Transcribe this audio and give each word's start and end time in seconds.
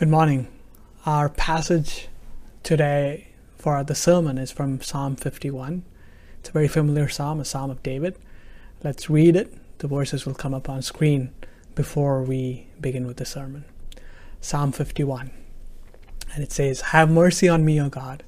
Good 0.00 0.08
morning. 0.08 0.48
Our 1.04 1.28
passage 1.28 2.08
today 2.62 3.28
for 3.58 3.84
the 3.84 3.94
sermon 3.94 4.38
is 4.38 4.50
from 4.50 4.80
Psalm 4.80 5.14
51. 5.14 5.84
It's 6.38 6.48
a 6.48 6.52
very 6.52 6.68
familiar 6.68 7.06
psalm, 7.06 7.38
a 7.38 7.44
psalm 7.44 7.70
of 7.70 7.82
David. 7.82 8.16
Let's 8.82 9.10
read 9.10 9.36
it. 9.36 9.52
The 9.76 9.88
verses 9.88 10.24
will 10.24 10.32
come 10.32 10.54
up 10.54 10.70
on 10.70 10.80
screen 10.80 11.34
before 11.74 12.22
we 12.22 12.68
begin 12.80 13.06
with 13.06 13.18
the 13.18 13.26
sermon. 13.26 13.66
Psalm 14.40 14.72
51. 14.72 15.32
And 16.32 16.42
it 16.42 16.50
says, 16.50 16.80
Have 16.80 17.10
mercy 17.10 17.46
on 17.46 17.62
me, 17.62 17.78
O 17.78 17.90
God, 17.90 18.22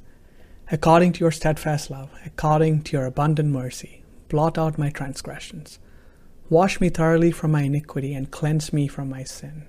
according 0.70 1.14
to 1.14 1.20
your 1.20 1.32
steadfast 1.32 1.90
love, 1.90 2.10
according 2.26 2.82
to 2.82 2.98
your 2.98 3.06
abundant 3.06 3.48
mercy. 3.48 4.02
Blot 4.28 4.58
out 4.58 4.76
my 4.76 4.90
transgressions. 4.90 5.78
Wash 6.50 6.82
me 6.82 6.90
thoroughly 6.90 7.32
from 7.32 7.50
my 7.50 7.62
iniquity 7.62 8.12
and 8.12 8.30
cleanse 8.30 8.74
me 8.74 8.88
from 8.88 9.08
my 9.08 9.24
sin. 9.24 9.68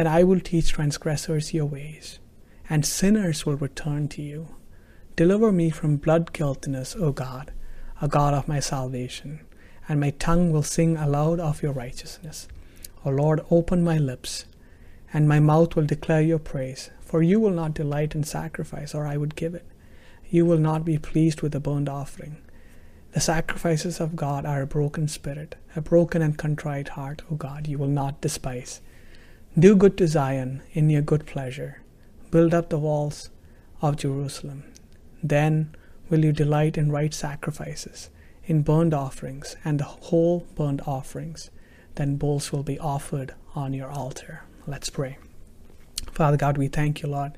that 0.00 0.06
I 0.06 0.24
will 0.24 0.40
teach 0.40 0.72
transgressors 0.72 1.52
your 1.52 1.66
ways, 1.66 2.20
and 2.70 2.86
sinners 2.86 3.44
will 3.44 3.56
return 3.56 4.08
to 4.08 4.22
you. 4.22 4.54
Deliver 5.14 5.52
me 5.52 5.68
from 5.68 5.98
blood 5.98 6.32
guiltiness, 6.32 6.96
O 6.96 7.12
God, 7.12 7.52
a 8.00 8.08
God 8.08 8.32
of 8.32 8.48
my 8.48 8.60
salvation, 8.60 9.40
and 9.86 10.00
my 10.00 10.08
tongue 10.12 10.52
will 10.52 10.62
sing 10.62 10.96
aloud 10.96 11.38
of 11.38 11.62
your 11.62 11.72
righteousness. 11.72 12.48
O 13.04 13.10
Lord, 13.10 13.44
open 13.50 13.84
my 13.84 13.98
lips, 13.98 14.46
and 15.12 15.28
my 15.28 15.38
mouth 15.38 15.76
will 15.76 15.84
declare 15.84 16.22
your 16.22 16.38
praise. 16.38 16.88
For 17.02 17.22
you 17.22 17.38
will 17.38 17.50
not 17.50 17.74
delight 17.74 18.14
in 18.14 18.24
sacrifice, 18.24 18.94
or 18.94 19.06
I 19.06 19.18
would 19.18 19.36
give 19.36 19.54
it. 19.54 19.66
You 20.30 20.46
will 20.46 20.56
not 20.56 20.82
be 20.82 20.96
pleased 20.96 21.42
with 21.42 21.54
a 21.54 21.60
burnt 21.60 21.90
offering. 21.90 22.38
The 23.12 23.20
sacrifices 23.20 24.00
of 24.00 24.16
God 24.16 24.46
are 24.46 24.62
a 24.62 24.66
broken 24.66 25.08
spirit, 25.08 25.56
a 25.76 25.82
broken 25.82 26.22
and 26.22 26.38
contrite 26.38 26.88
heart, 26.88 27.20
O 27.30 27.34
God, 27.34 27.66
you 27.66 27.76
will 27.76 27.86
not 28.02 28.22
despise. 28.22 28.80
Do 29.58 29.74
good 29.74 29.98
to 29.98 30.06
Zion 30.06 30.62
in 30.72 30.90
your 30.90 31.02
good 31.02 31.26
pleasure. 31.26 31.82
Build 32.30 32.54
up 32.54 32.68
the 32.68 32.78
walls 32.78 33.30
of 33.82 33.96
Jerusalem. 33.96 34.62
Then 35.24 35.74
will 36.08 36.24
you 36.24 36.30
delight 36.30 36.78
in 36.78 36.92
right 36.92 37.12
sacrifices, 37.12 38.10
in 38.44 38.62
burnt 38.62 38.94
offerings, 38.94 39.56
and 39.64 39.80
the 39.80 39.84
whole 39.84 40.46
burnt 40.54 40.86
offerings. 40.86 41.50
Then 41.96 42.14
bulls 42.14 42.52
will 42.52 42.62
be 42.62 42.78
offered 42.78 43.34
on 43.56 43.74
your 43.74 43.90
altar. 43.90 44.44
Let's 44.68 44.88
pray. 44.88 45.18
Father 46.12 46.36
God, 46.36 46.56
we 46.56 46.68
thank 46.68 47.02
you, 47.02 47.08
Lord, 47.08 47.32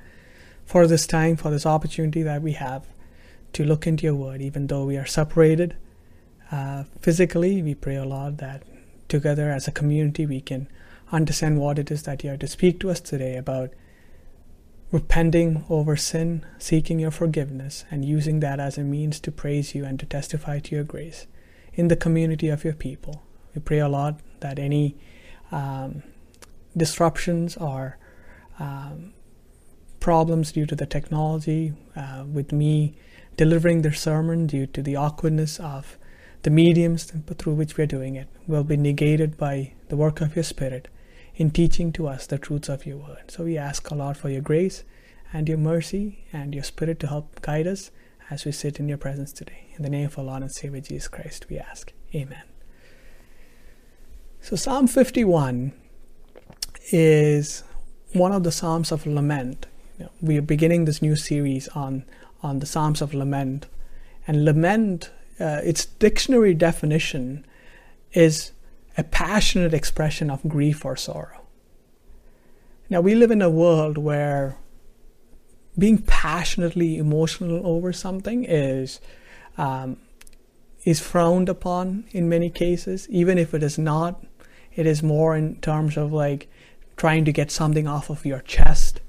for 0.66 0.86
this 0.86 1.06
time, 1.06 1.36
for 1.36 1.50
this 1.50 1.64
opportunity 1.64 2.22
that 2.22 2.42
we 2.42 2.52
have 2.52 2.84
to 3.54 3.64
look 3.64 3.86
into 3.86 4.04
your 4.04 4.14
word, 4.14 4.42
even 4.42 4.66
though 4.66 4.84
we 4.84 4.98
are 4.98 5.06
separated 5.06 5.76
uh, 6.50 6.84
physically. 7.00 7.62
We 7.62 7.74
pray, 7.74 7.96
O 7.96 8.04
Lord, 8.04 8.36
that 8.38 8.64
together 9.08 9.50
as 9.50 9.66
a 9.66 9.72
community 9.72 10.26
we 10.26 10.42
can 10.42 10.68
understand 11.12 11.60
what 11.60 11.78
it 11.78 11.90
is 11.90 12.02
that 12.04 12.24
you 12.24 12.30
have 12.30 12.40
to 12.40 12.48
speak 12.48 12.80
to 12.80 12.90
us 12.90 13.00
today 13.00 13.36
about 13.36 13.70
repenting 14.90 15.64
over 15.70 15.96
sin, 15.96 16.44
seeking 16.58 16.98
your 16.98 17.10
forgiveness, 17.10 17.84
and 17.90 18.04
using 18.04 18.40
that 18.40 18.58
as 18.58 18.76
a 18.76 18.82
means 18.82 19.20
to 19.20 19.30
praise 19.30 19.74
you 19.74 19.84
and 19.84 20.00
to 20.00 20.06
testify 20.06 20.58
to 20.58 20.74
your 20.74 20.84
grace 20.84 21.26
in 21.74 21.88
the 21.88 21.96
community 21.96 22.48
of 22.48 22.64
your 22.64 22.74
people. 22.74 23.22
We 23.54 23.60
pray 23.60 23.78
a 23.78 23.88
lot 23.88 24.20
that 24.40 24.58
any 24.58 24.96
um, 25.50 26.02
disruptions 26.76 27.56
or 27.56 27.98
um, 28.58 29.12
problems 30.00 30.52
due 30.52 30.66
to 30.66 30.74
the 30.74 30.86
technology, 30.86 31.72
uh, 31.96 32.24
with 32.30 32.52
me 32.52 32.94
delivering 33.36 33.82
the 33.82 33.92
sermon 33.92 34.46
due 34.46 34.66
to 34.66 34.82
the 34.82 34.96
awkwardness 34.96 35.58
of 35.58 35.96
the 36.42 36.50
mediums 36.50 37.12
through 37.38 37.54
which 37.54 37.76
we 37.76 37.84
are 37.84 37.86
doing 37.86 38.16
it, 38.16 38.28
will 38.46 38.64
be 38.64 38.76
negated 38.76 39.38
by 39.38 39.72
the 39.88 39.96
work 39.96 40.20
of 40.20 40.34
your 40.36 40.42
Spirit 40.42 40.88
in 41.34 41.50
teaching 41.50 41.92
to 41.92 42.06
us 42.06 42.26
the 42.26 42.38
truths 42.38 42.68
of 42.68 42.86
your 42.86 42.98
word. 42.98 43.30
So 43.30 43.44
we 43.44 43.56
ask 43.56 43.90
a 43.90 43.94
lot 43.94 44.16
for 44.16 44.28
your 44.28 44.42
grace 44.42 44.84
and 45.32 45.48
your 45.48 45.58
mercy 45.58 46.24
and 46.32 46.54
your 46.54 46.64
spirit 46.64 47.00
to 47.00 47.06
help 47.06 47.40
guide 47.40 47.66
us 47.66 47.90
as 48.30 48.44
we 48.44 48.52
sit 48.52 48.78
in 48.78 48.88
your 48.88 48.98
presence 48.98 49.32
today. 49.32 49.74
In 49.76 49.82
the 49.82 49.90
name 49.90 50.06
of 50.06 50.18
our 50.18 50.24
Lord 50.24 50.42
and 50.42 50.52
Savior 50.52 50.80
Jesus 50.80 51.08
Christ, 51.08 51.46
we 51.48 51.58
ask. 51.58 51.92
Amen. 52.14 52.42
So 54.40 54.56
Psalm 54.56 54.86
51 54.86 55.72
is 56.90 57.62
one 58.12 58.32
of 58.32 58.42
the 58.42 58.52
Psalms 58.52 58.92
of 58.92 59.06
Lament. 59.06 59.66
You 59.98 60.06
know, 60.06 60.10
we 60.20 60.36
are 60.38 60.42
beginning 60.42 60.84
this 60.84 61.00
new 61.00 61.16
series 61.16 61.68
on, 61.68 62.04
on 62.42 62.58
the 62.58 62.66
Psalms 62.66 63.00
of 63.00 63.14
Lament. 63.14 63.66
And 64.26 64.44
lament, 64.44 65.10
uh, 65.40 65.60
its 65.64 65.86
dictionary 65.86 66.54
definition 66.54 67.46
is 68.12 68.52
a 68.96 69.04
passionate 69.04 69.74
expression 69.74 70.30
of 70.30 70.46
grief 70.48 70.84
or 70.84 70.96
sorrow. 70.96 71.40
Now, 72.90 73.00
we 73.00 73.14
live 73.14 73.30
in 73.30 73.42
a 73.42 73.48
world 73.48 73.96
where 73.96 74.56
being 75.78 75.98
passionately 75.98 76.98
emotional 76.98 77.66
over 77.66 77.92
something 77.92 78.44
is 78.44 79.00
um, 79.56 79.96
is 80.84 81.00
frowned 81.00 81.48
upon 81.48 82.04
in 82.10 82.28
many 82.28 82.50
cases. 82.50 83.08
Even 83.08 83.38
if 83.38 83.54
it 83.54 83.62
is 83.62 83.78
not, 83.78 84.22
it 84.74 84.86
is 84.86 85.02
more 85.02 85.36
in 85.36 85.56
terms 85.56 85.96
of 85.96 86.12
like 86.12 86.48
trying 86.96 87.24
to 87.24 87.32
get 87.32 87.50
something 87.50 87.86
off 87.86 88.10
of 88.10 88.26
your 88.26 88.40
chest, 88.40 89.00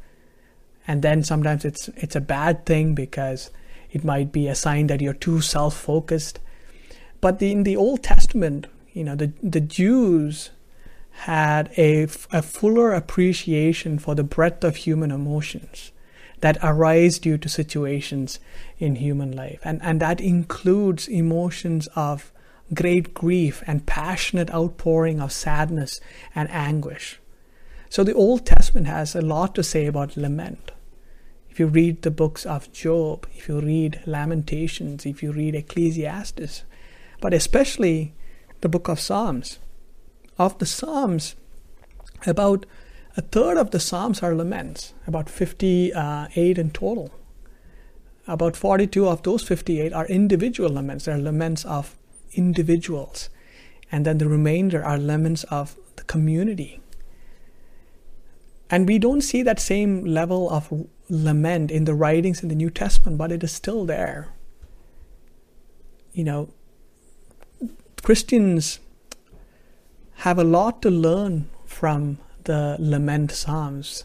and 0.88 1.02
then 1.02 1.24
sometimes 1.24 1.66
it's 1.66 1.90
it's 1.90 2.16
a 2.16 2.22
bad 2.22 2.66
thing 2.66 2.96
because 2.96 3.52
it 3.92 4.04
might 4.04 4.32
be 4.32 4.48
a 4.48 4.56
sign 4.56 4.88
that 4.88 5.02
you're 5.02 5.14
too 5.14 5.42
self-focused. 5.42 6.40
But 7.22 7.40
the, 7.40 7.52
in 7.52 7.64
the 7.64 7.78
Old 7.78 8.04
Testament, 8.04 8.68
you 8.94 9.04
know, 9.04 9.16
the, 9.16 9.34
the 9.42 9.60
Jews 9.60 10.52
had 11.12 11.72
a, 11.78 12.04
a 12.32 12.42
fuller 12.42 12.94
appreciation 12.94 14.00
for 14.00 14.16
the 14.16 14.24
breadth 14.24 14.64
of 14.64 14.78
human 14.78 15.12
emotions 15.12 15.92
that 16.40 16.58
arise 16.62 17.20
due 17.20 17.38
to 17.38 17.48
situations 17.48 18.40
in 18.78 18.96
human 18.96 19.32
life. 19.32 19.60
And, 19.64 19.82
and 19.82 20.00
that 20.02 20.20
includes 20.20 21.08
emotions 21.08 21.88
of 21.96 22.32
great 22.74 23.14
grief 23.14 23.64
and 23.66 23.86
passionate 23.86 24.54
outpouring 24.54 25.20
of 25.22 25.32
sadness 25.32 26.02
and 26.36 26.50
anguish. 26.50 27.20
So 27.90 28.04
the 28.04 28.14
Old 28.14 28.46
Testament 28.46 28.88
has 28.88 29.16
a 29.16 29.22
lot 29.22 29.56
to 29.56 29.64
say 29.64 29.86
about 29.86 30.18
lament. 30.18 30.72
If 31.50 31.60
you 31.60 31.68
read 31.68 32.02
the 32.02 32.12
books 32.12 32.46
of 32.46 32.72
Job, 32.74 33.28
if 33.36 33.48
you 33.48 33.60
read 33.60 34.02
Lamentations, 34.08 35.06
if 35.06 35.22
you 35.22 35.32
read 35.32 35.54
Ecclesiastes, 35.54 36.64
but 37.22 37.34
especially 37.34 38.16
the 38.64 38.70
book 38.70 38.88
of 38.88 39.00
Psalms. 39.00 39.60
Of 40.40 40.58
the 40.58 40.66
Psalms, 40.66 41.36
about 42.26 42.66
a 43.16 43.22
third 43.22 43.58
of 43.58 43.70
the 43.70 43.80
Psalms 43.80 44.24
are 44.24 44.34
laments, 44.34 44.94
about 45.06 45.30
58 45.30 46.58
in 46.58 46.72
total. 46.72 47.12
About 48.26 48.56
42 48.56 49.06
of 49.06 49.22
those 49.24 49.44
58 49.44 49.92
are 49.92 50.08
individual 50.08 50.70
laments. 50.70 51.06
They're 51.06 51.18
laments 51.18 51.66
of 51.66 51.98
individuals. 52.32 53.30
And 53.92 54.06
then 54.06 54.18
the 54.18 54.30
remainder 54.30 54.84
are 54.84 54.98
laments 54.98 55.44
of 55.46 55.76
the 55.98 56.04
community. 56.04 56.80
And 58.70 58.88
we 58.88 58.98
don't 58.98 59.22
see 59.22 59.44
that 59.44 59.60
same 59.60 60.06
level 60.06 60.50
of 60.50 60.88
lament 61.10 61.70
in 61.70 61.84
the 61.84 61.94
writings 61.94 62.42
in 62.42 62.48
the 62.48 62.56
New 62.56 62.70
Testament, 62.70 63.18
but 63.18 63.32
it 63.32 63.44
is 63.44 63.52
still 63.52 63.86
there. 63.86 64.30
You 66.14 66.24
know, 66.24 66.54
Christians 68.04 68.80
have 70.16 70.38
a 70.38 70.44
lot 70.44 70.82
to 70.82 70.90
learn 70.92 71.50
from 71.66 72.20
the 72.44 72.76
lament 72.78 73.32
psalms 73.32 74.04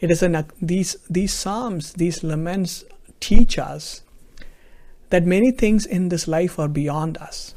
It 0.00 0.10
is 0.10 0.22
an, 0.22 0.46
these 0.62 0.96
these 1.10 1.34
psalms, 1.34 1.92
these 1.92 2.24
laments 2.24 2.84
teach 3.20 3.58
us 3.58 4.02
that 5.10 5.26
many 5.26 5.50
things 5.50 5.84
in 5.84 6.08
this 6.08 6.26
life 6.26 6.58
are 6.58 6.68
beyond 6.68 7.18
us 7.18 7.54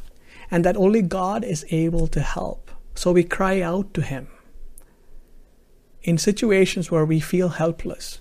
and 0.52 0.66
that 0.66 0.76
only 0.76 1.02
God 1.02 1.46
is 1.46 1.66
able 1.70 2.08
to 2.08 2.20
help. 2.20 2.70
So 2.96 3.14
we 3.14 3.24
cry 3.24 3.62
out 3.62 3.94
to 3.94 4.02
Him. 4.02 4.28
In 6.02 6.18
situations 6.18 6.92
where 6.92 7.06
we 7.06 7.22
feel 7.22 7.50
helpless 7.50 8.20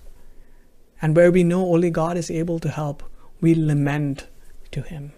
and 1.01 1.15
where 1.15 1.31
we 1.31 1.43
know 1.43 1.73
only 1.73 1.89
God 1.89 2.15
is 2.17 2.31
able 2.31 2.59
to 2.59 2.69
help, 2.69 3.03
we 3.41 3.53
lament 3.55 4.27
to 4.71 4.81
Him. 4.83 5.11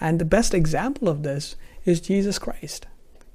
And 0.00 0.18
the 0.18 0.24
best 0.24 0.54
example 0.54 1.08
of 1.08 1.22
this 1.22 1.54
is 1.84 2.00
Jesus 2.00 2.38
Christ. 2.38 2.86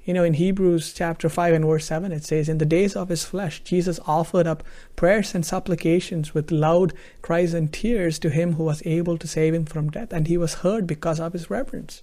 You 0.05 0.13
know, 0.13 0.23
in 0.23 0.33
Hebrews 0.33 0.93
chapter 0.93 1.29
5 1.29 1.53
and 1.53 1.65
verse 1.65 1.85
7, 1.85 2.11
it 2.11 2.23
says, 2.23 2.49
In 2.49 2.57
the 2.57 2.65
days 2.65 2.95
of 2.95 3.09
his 3.09 3.25
flesh, 3.25 3.61
Jesus 3.63 3.99
offered 4.07 4.47
up 4.47 4.63
prayers 4.95 5.35
and 5.35 5.45
supplications 5.45 6.33
with 6.33 6.51
loud 6.51 6.93
cries 7.21 7.53
and 7.53 7.71
tears 7.71 8.17
to 8.19 8.31
him 8.31 8.53
who 8.53 8.63
was 8.63 8.81
able 8.85 9.19
to 9.19 9.27
save 9.27 9.53
him 9.53 9.65
from 9.65 9.91
death, 9.91 10.11
and 10.11 10.27
he 10.27 10.37
was 10.37 10.55
heard 10.55 10.87
because 10.87 11.19
of 11.19 11.33
his 11.33 11.51
reverence. 11.51 12.01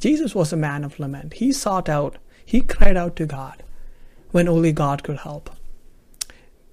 Jesus 0.00 0.34
was 0.34 0.52
a 0.52 0.56
man 0.56 0.82
of 0.82 0.98
lament. 0.98 1.34
He 1.34 1.52
sought 1.52 1.88
out, 1.88 2.16
he 2.44 2.60
cried 2.60 2.96
out 2.96 3.14
to 3.16 3.26
God 3.26 3.62
when 4.30 4.48
only 4.48 4.72
God 4.72 5.04
could 5.04 5.18
help. 5.18 5.50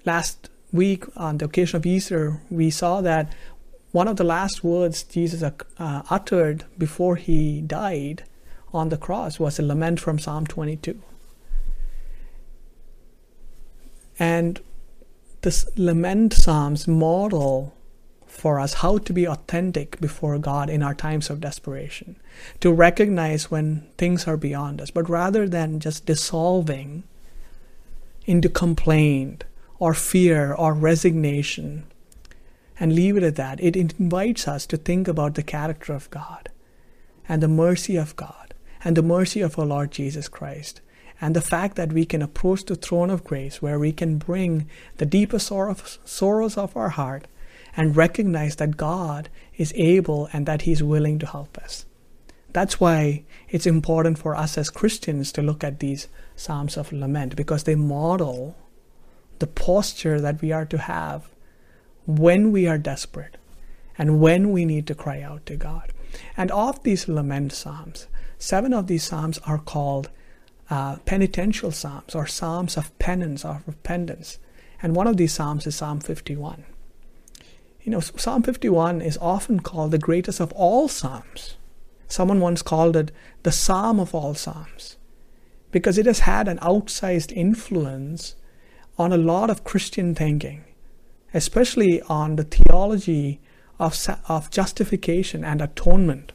Last 0.04 0.50
week, 0.72 1.06
on 1.16 1.38
the 1.38 1.46
occasion 1.46 1.78
of 1.78 1.86
Easter, 1.86 2.42
we 2.50 2.69
saw 2.69 3.01
that 3.01 3.31
one 3.92 4.08
of 4.08 4.18
the 4.18 4.24
last 4.24 4.63
words 4.63 5.04
Jesus 5.04 5.44
uh, 5.44 6.01
uttered 6.10 6.66
before 6.78 7.16
he 7.16 7.62
died 7.62 8.24
on 8.73 8.89
the 8.89 8.97
cross 8.97 9.39
was 9.39 9.59
a 9.59 9.63
lament 9.63 10.00
from 10.00 10.19
Psalm 10.19 10.45
22. 10.45 11.01
And 14.17 14.62
this 15.41 15.69
lament 15.75 16.33
psalms 16.33 16.88
model 16.88 17.73
for 18.25 18.59
us 18.59 18.75
how 18.75 18.97
to 18.97 19.13
be 19.13 19.27
authentic 19.27 20.00
before 20.01 20.38
God 20.38 20.69
in 20.69 20.83
our 20.83 20.94
times 20.94 21.29
of 21.29 21.39
desperation, 21.39 22.17
to 22.59 22.71
recognize 22.71 23.50
when 23.50 23.88
things 23.97 24.27
are 24.27 24.38
beyond 24.38 24.81
us, 24.81 24.91
but 24.91 25.09
rather 25.09 25.47
than 25.47 25.79
just 25.79 26.06
dissolving 26.06 27.03
into 28.25 28.50
complaint 28.50 29.45
or 29.79 29.94
fear 29.94 30.53
or 30.53 30.73
resignation 30.73 31.85
and 32.79 32.94
leave 32.94 33.15
it 33.15 33.23
at 33.23 33.35
that, 33.38 33.62
it 33.63 33.75
invites 33.75 34.47
us 34.47 34.65
to 34.65 34.77
think 34.77 35.07
about 35.07 35.35
the 35.35 35.44
character 35.44 35.94
of 35.94 36.09
God 36.09 36.50
and 37.29 37.41
the 37.41 37.47
mercy 37.47 37.95
of 37.95 38.15
God 38.15 38.44
and 38.86 38.96
the 38.96 39.04
mercy 39.04 39.42
of 39.42 39.60
our 39.60 39.66
Lord 39.66 39.92
Jesus 39.92 40.30
Christ 40.30 40.80
and 41.20 41.36
the 41.36 41.42
fact 41.42 41.76
that 41.76 41.92
we 41.92 42.06
can 42.06 42.22
approach 42.22 42.66
the 42.66 42.76
throne 42.76 43.10
of 43.10 43.24
grace 43.24 43.62
where 43.62 43.80
we 43.80 43.92
can 43.92 44.18
bring 44.18 44.70
the 44.98 45.06
deepest 45.06 45.48
sorrows 45.48 46.58
of 46.58 46.78
our 46.78 46.90
heart 46.90 47.28
and 47.76 47.98
recognize 47.98 48.56
that 48.58 48.78
God 48.78 49.28
is 49.58 49.74
able 49.76 50.30
and 50.32 50.46
that 50.46 50.62
He's 50.62 50.84
willing 50.84 51.20
to 51.20 51.26
help 51.26 51.58
us. 51.58 51.86
That's 52.54 52.80
why 52.80 53.24
it's 53.50 53.66
important 53.66 54.18
for 54.18 54.36
us 54.36 54.58
as 54.58 54.70
Christians 54.70 55.34
to 55.34 55.42
look 55.42 55.64
at 55.64 55.80
these 55.80 56.08
Psalms 56.38 56.78
of 56.78 56.94
Lament 56.94 57.36
because 57.36 57.64
they 57.64 57.76
model 57.76 58.56
the 59.40 59.48
posture 59.48 60.22
that 60.22 60.42
we 60.42 60.52
are 60.52 60.66
to 60.66 60.78
have 60.78 61.30
when 62.06 62.52
we 62.52 62.68
are 62.68 62.78
desperate 62.78 63.38
and 63.98 64.22
when 64.22 64.52
we 64.52 64.64
need 64.64 64.88
to 64.88 64.96
cry 64.96 65.22
out 65.22 65.46
to 65.48 65.56
God. 65.56 65.92
And 66.38 66.52
of 66.52 66.82
these 66.84 67.08
lament 67.08 67.52
psalms, 67.52 68.08
seven 68.38 68.74
of 68.74 68.88
these 68.88 69.04
psalms 69.04 69.40
are 69.46 69.58
called 69.58 70.10
uh, 70.70 70.98
penitential 71.06 71.72
psalms 71.72 72.16
or 72.16 72.28
psalms 72.28 72.78
of 72.78 72.98
penance 73.00 73.46
or 73.46 73.62
repentance. 73.66 74.40
And 74.82 74.96
one 74.96 75.08
of 75.08 75.18
these 75.18 75.34
psalms 75.34 75.66
is 75.68 75.76
Psalm 75.76 76.00
51. 76.00 76.64
You 77.82 77.92
know, 77.92 78.00
Psalm 78.00 78.44
51 78.44 79.02
is 79.02 79.18
often 79.22 79.60
called 79.60 79.92
the 79.92 79.98
greatest 79.98 80.40
of 80.40 80.52
all 80.54 80.88
Psalms. 80.88 81.56
Someone 82.08 82.40
once 82.40 82.62
called 82.62 82.96
it 82.96 83.12
the 83.44 83.52
Psalm 83.52 84.00
of 84.00 84.14
all 84.14 84.34
Psalms 84.34 84.98
because 85.72 85.98
it 85.98 86.06
has 86.06 86.20
had 86.20 86.48
an 86.48 86.58
outsized 86.60 87.32
influence 87.34 88.36
on 88.98 89.12
a 89.12 89.18
lot 89.18 89.50
of 89.50 89.64
Christian 89.64 90.16
thinking, 90.16 90.64
especially 91.34 92.02
on 92.04 92.38
the 92.38 92.44
theology 92.44 93.42
of, 93.78 93.98
of 94.30 94.50
justification 94.50 95.44
and 95.44 95.62
atonement. 95.62 96.32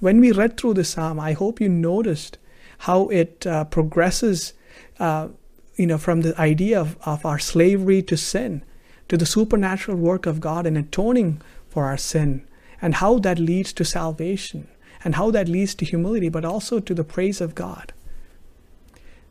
When 0.00 0.20
we 0.20 0.32
read 0.32 0.56
through 0.56 0.74
the 0.74 0.84
psalm, 0.84 1.18
I 1.18 1.32
hope 1.32 1.60
you 1.60 1.68
noticed 1.68 2.38
how 2.78 3.08
it 3.08 3.46
uh, 3.46 3.64
progresses, 3.64 4.52
uh, 4.98 5.28
you 5.76 5.86
know, 5.86 5.98
from 5.98 6.20
the 6.20 6.38
idea 6.38 6.80
of, 6.80 6.96
of 7.06 7.24
our 7.24 7.38
slavery 7.38 8.02
to 8.02 8.16
sin 8.16 8.62
to 9.08 9.16
the 9.16 9.26
supernatural 9.26 9.96
work 9.96 10.26
of 10.26 10.40
God 10.40 10.66
in 10.66 10.76
atoning 10.76 11.40
for 11.68 11.84
our 11.84 11.96
sin, 11.96 12.46
and 12.80 12.96
how 12.96 13.18
that 13.20 13.38
leads 13.38 13.72
to 13.74 13.84
salvation, 13.84 14.68
and 15.04 15.14
how 15.14 15.30
that 15.30 15.48
leads 15.48 15.74
to 15.76 15.84
humility, 15.84 16.28
but 16.28 16.44
also 16.44 16.80
to 16.80 16.94
the 16.94 17.04
praise 17.04 17.40
of 17.40 17.54
God. 17.54 17.92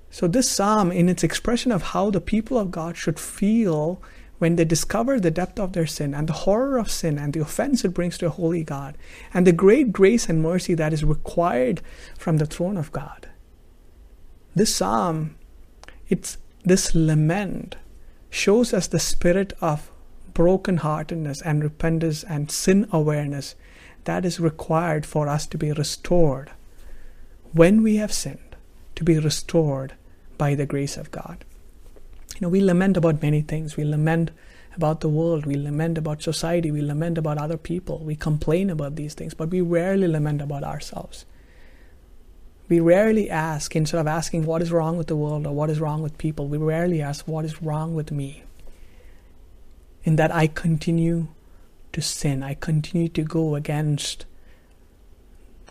So, 0.09 0.27
this 0.27 0.49
psalm, 0.49 0.91
in 0.91 1.09
its 1.09 1.23
expression 1.23 1.71
of 1.71 1.83
how 1.83 2.09
the 2.09 2.21
people 2.21 2.57
of 2.57 2.71
God 2.71 2.95
should 2.95 3.19
feel 3.19 4.01
when 4.45 4.57
they 4.57 4.63
discover 4.63 5.19
the 5.19 5.31
depth 5.31 5.59
of 5.59 5.73
their 5.73 5.87
sin 5.87 6.13
and 6.13 6.29
the 6.29 6.41
horror 6.45 6.77
of 6.77 6.91
sin 6.91 7.17
and 7.17 7.33
the 7.33 7.41
offense 7.41 7.83
it 7.83 7.95
brings 7.95 8.15
to 8.15 8.27
a 8.27 8.29
holy 8.29 8.63
God, 8.63 8.95
and 9.33 9.47
the 9.47 9.51
great 9.51 9.91
grace 9.91 10.29
and 10.29 10.39
mercy 10.39 10.75
that 10.75 10.93
is 10.93 11.03
required 11.03 11.81
from 12.15 12.37
the 12.37 12.45
throne 12.45 12.77
of 12.77 12.91
God. 12.91 13.27
This 14.53 14.75
psalm, 14.75 15.33
it's 16.09 16.37
this 16.63 16.93
lament 16.93 17.75
shows 18.29 18.71
us 18.71 18.85
the 18.85 18.99
spirit 18.99 19.51
of 19.61 19.89
brokenheartedness 20.35 21.41
and 21.43 21.63
repentance 21.63 22.23
and 22.23 22.51
sin 22.51 22.87
awareness 22.91 23.55
that 24.03 24.25
is 24.25 24.39
required 24.39 25.07
for 25.07 25.27
us 25.27 25.47
to 25.47 25.57
be 25.57 25.71
restored 25.71 26.51
when 27.51 27.81
we 27.81 27.95
have 27.95 28.13
sinned, 28.13 28.55
to 28.93 29.03
be 29.03 29.17
restored 29.17 29.95
by 30.37 30.53
the 30.53 30.67
grace 30.67 30.97
of 30.97 31.09
God. 31.09 31.43
You 32.35 32.41
know, 32.41 32.49
we 32.49 32.61
lament 32.61 32.97
about 32.97 33.21
many 33.21 33.41
things. 33.41 33.77
We 33.77 33.85
lament 33.85 34.31
about 34.75 34.99
the 34.99 35.09
world, 35.09 35.45
we 35.45 35.55
lament 35.55 35.97
about 35.97 36.21
society, 36.21 36.69
we 36.71 36.81
lament 36.81 37.17
about 37.17 37.37
other 37.37 37.57
people, 37.57 37.99
we 37.99 38.15
complain 38.15 38.69
about 38.69 38.95
these 38.95 39.13
things, 39.13 39.33
but 39.33 39.49
we 39.49 39.61
rarely 39.61 40.07
lament 40.07 40.41
about 40.41 40.63
ourselves. 40.63 41.25
We 42.67 42.79
rarely 42.79 43.29
ask, 43.29 43.75
instead 43.75 43.99
of 43.99 44.07
asking 44.07 44.45
what 44.45 44.61
is 44.61 44.71
wrong 44.71 44.97
with 44.97 45.07
the 45.07 45.15
world 45.15 45.45
or 45.47 45.53
what 45.53 45.69
is 45.69 45.79
wrong 45.79 46.01
with 46.01 46.17
people, 46.17 46.47
we 46.47 46.57
rarely 46.57 47.01
ask 47.01 47.27
what 47.27 47.45
is 47.45 47.61
wrong 47.61 47.93
with 47.93 48.11
me. 48.11 48.43
In 50.03 50.17
that 50.17 50.33
I 50.33 50.47
continue 50.47 51.27
to 51.93 52.01
sin, 52.01 52.43
I 52.43 52.55
continue 52.55 53.09
to 53.09 53.23
go 53.23 53.55
against 53.55 54.25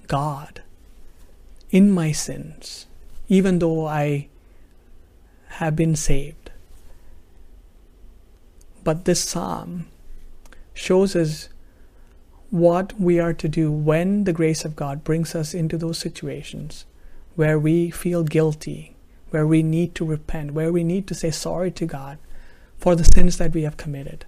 God 0.06 0.62
in 1.70 1.90
my 1.90 2.12
sins, 2.12 2.86
even 3.28 3.58
though 3.58 3.86
I 3.86 4.28
have 5.48 5.76
been 5.76 5.96
saved. 5.96 6.43
But 8.84 9.06
this 9.06 9.20
psalm 9.20 9.86
shows 10.74 11.16
us 11.16 11.48
what 12.50 13.00
we 13.00 13.18
are 13.18 13.32
to 13.32 13.48
do 13.48 13.72
when 13.72 14.24
the 14.24 14.32
grace 14.32 14.64
of 14.64 14.76
God 14.76 15.02
brings 15.02 15.34
us 15.34 15.54
into 15.54 15.76
those 15.76 15.98
situations 15.98 16.84
where 17.34 17.58
we 17.58 17.90
feel 17.90 18.22
guilty, 18.22 18.94
where 19.30 19.46
we 19.46 19.62
need 19.62 19.94
to 19.96 20.04
repent, 20.04 20.52
where 20.52 20.72
we 20.72 20.84
need 20.84 21.06
to 21.08 21.14
say 21.14 21.30
sorry 21.30 21.70
to 21.72 21.86
God 21.86 22.18
for 22.76 22.94
the 22.94 23.04
sins 23.04 23.38
that 23.38 23.52
we 23.52 23.62
have 23.62 23.76
committed. 23.76 24.24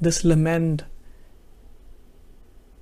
This 0.00 0.24
lament 0.24 0.84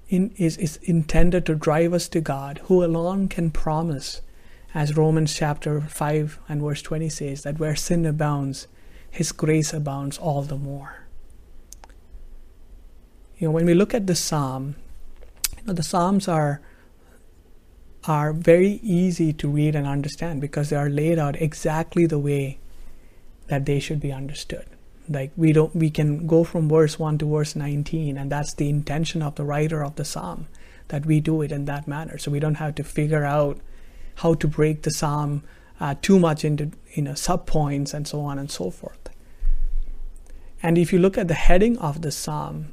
in, 0.08 0.32
is, 0.36 0.56
is 0.58 0.78
intended 0.82 1.46
to 1.46 1.54
drive 1.54 1.92
us 1.92 2.08
to 2.08 2.20
God, 2.20 2.60
who 2.64 2.84
alone 2.84 3.28
can 3.28 3.50
promise, 3.50 4.20
as 4.74 4.96
Romans 4.96 5.34
chapter 5.34 5.80
5 5.80 6.38
and 6.48 6.60
verse 6.60 6.82
20 6.82 7.08
says, 7.08 7.42
that 7.42 7.58
where 7.58 7.74
sin 7.74 8.04
abounds, 8.04 8.66
his 9.16 9.32
grace 9.32 9.72
abounds 9.72 10.18
all 10.18 10.42
the 10.42 10.58
more. 10.58 11.06
You 13.38 13.48
know, 13.48 13.52
when 13.52 13.64
we 13.64 13.72
look 13.72 13.94
at 13.94 14.06
the 14.06 14.14
psalm, 14.14 14.76
you 15.56 15.62
know, 15.66 15.72
the 15.72 15.82
psalms 15.82 16.28
are 16.28 16.60
are 18.04 18.32
very 18.32 18.78
easy 18.82 19.32
to 19.32 19.48
read 19.48 19.74
and 19.74 19.86
understand 19.86 20.40
because 20.40 20.68
they 20.68 20.76
are 20.76 20.90
laid 20.90 21.18
out 21.18 21.40
exactly 21.40 22.06
the 22.06 22.18
way 22.18 22.58
that 23.48 23.64
they 23.64 23.80
should 23.80 24.00
be 24.00 24.12
understood. 24.12 24.66
Like 25.08 25.32
we 25.34 25.52
don't 25.52 25.74
we 25.74 25.88
can 25.88 26.26
go 26.26 26.44
from 26.44 26.68
verse 26.68 26.98
1 26.98 27.18
to 27.18 27.26
verse 27.26 27.56
19 27.56 28.18
and 28.18 28.30
that's 28.30 28.54
the 28.54 28.68
intention 28.68 29.22
of 29.22 29.36
the 29.36 29.44
writer 29.44 29.82
of 29.82 29.96
the 29.96 30.04
psalm 30.04 30.46
that 30.88 31.06
we 31.06 31.20
do 31.20 31.40
it 31.42 31.50
in 31.50 31.64
that 31.64 31.88
manner. 31.88 32.18
So 32.18 32.30
we 32.30 32.38
don't 32.38 32.56
have 32.56 32.74
to 32.76 32.84
figure 32.84 33.24
out 33.24 33.58
how 34.16 34.34
to 34.34 34.46
break 34.46 34.82
the 34.82 34.90
psalm 34.90 35.42
uh, 35.80 35.94
too 36.02 36.18
much 36.18 36.44
into 36.44 36.70
you 36.94 37.02
know 37.02 37.12
subpoints 37.12 37.94
and 37.94 38.06
so 38.06 38.20
on 38.20 38.38
and 38.38 38.50
so 38.50 38.70
forth. 38.70 39.05
And 40.62 40.78
if 40.78 40.92
you 40.92 40.98
look 40.98 41.18
at 41.18 41.28
the 41.28 41.34
heading 41.34 41.78
of 41.78 42.02
the 42.02 42.10
psalm, 42.10 42.72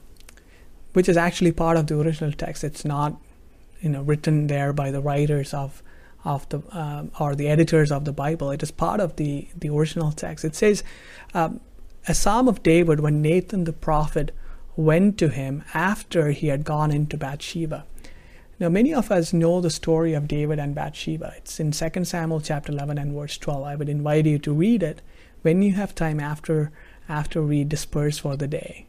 which 0.94 1.10
is 1.10 1.18
actually 1.18 1.52
part 1.52 1.76
of 1.76 1.88
the 1.88 2.00
original 2.00 2.32
text. 2.32 2.64
It's 2.64 2.86
not, 2.86 3.20
you 3.82 3.90
know, 3.90 4.02
written 4.02 4.48
there 4.48 4.72
by 4.72 4.92
the 4.92 5.02
writers 5.02 5.54
of 5.54 5.84
of 6.24 6.48
the 6.50 6.60
uh, 6.72 7.06
or 7.20 7.36
the 7.36 7.50
editors 7.50 7.92
of 7.92 8.06
the 8.06 8.14
Bible. 8.14 8.52
It 8.52 8.64
is 8.64 8.72
part 8.72 9.00
of 9.00 9.18
the 9.18 9.48
the 9.56 9.70
original 9.70 10.12
text. 10.12 10.46
It 10.46 10.56
says, 10.56 10.84
um, 11.34 11.60
a 12.08 12.14
psalm 12.14 12.48
of 12.48 12.64
David 12.64 13.00
when 13.00 13.22
Nathan 13.22 13.66
the 13.66 13.74
prophet 13.74 14.32
went 14.76 15.18
to 15.18 15.30
him 15.30 15.64
after 15.74 16.32
he 16.32 16.48
had 16.48 16.64
gone 16.64 16.92
into 16.92 17.18
Bathsheba. 17.18 17.86
Now, 18.60 18.70
many 18.70 18.94
of 18.94 19.12
us 19.12 19.34
know 19.34 19.62
the 19.62 19.70
story 19.70 20.14
of 20.14 20.28
David 20.28 20.60
and 20.60 20.76
Bathsheba. 20.76 21.34
It's 21.38 21.60
in 21.60 21.72
2 21.72 22.06
Samuel 22.06 22.42
chapter 22.42 22.72
11 22.72 22.98
and 22.98 23.14
verse 23.14 23.38
12. 23.38 23.64
I 23.64 23.76
would 23.76 23.90
invite 23.90 24.26
you 24.26 24.40
to 24.40 24.54
read 24.54 24.84
it 24.84 25.02
when 25.42 25.62
you 25.62 25.74
have 25.74 25.94
time 25.94 26.20
after 26.20 26.72
after 27.10 27.42
we 27.42 27.64
disperse 27.64 28.20
for 28.20 28.36
the 28.36 28.48
day. 28.48 28.88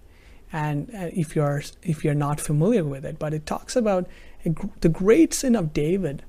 And 0.52 0.88
uh, 0.94 1.10
if 1.12 1.34
you're 1.34 1.62
if 1.82 2.04
you're 2.04 2.14
not 2.14 2.40
familiar 2.40 2.84
with 2.84 3.04
it, 3.04 3.18
but 3.18 3.34
it 3.34 3.46
talks 3.46 3.74
about 3.74 4.06
the 4.80 4.88
great 4.88 5.34
sin 5.34 5.56
of 5.56 5.72
David. 5.72 6.22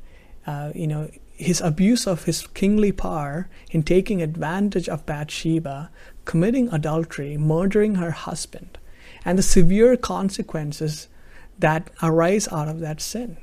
Uh, 0.47 0.71
you 0.75 0.87
know, 0.87 1.09
his 1.35 1.59
abuse 1.61 2.07
of 2.07 2.25
his 2.25 2.47
kingly 2.47 2.91
power 2.91 3.49
in 3.71 3.83
taking 3.83 4.21
advantage 4.21 4.87
of 4.87 5.05
Bathsheba, 5.05 5.89
committing 6.23 6.69
adultery, 6.69 7.37
murdering 7.37 7.95
her 7.95 8.11
husband, 8.11 8.77
and 9.23 9.37
the 9.37 9.43
severe 9.43 9.97
consequences 9.97 11.07
that 11.59 11.89
arise 12.01 12.47
out 12.51 12.67
of 12.67 12.79
that 12.79 13.01
sin. 13.01 13.37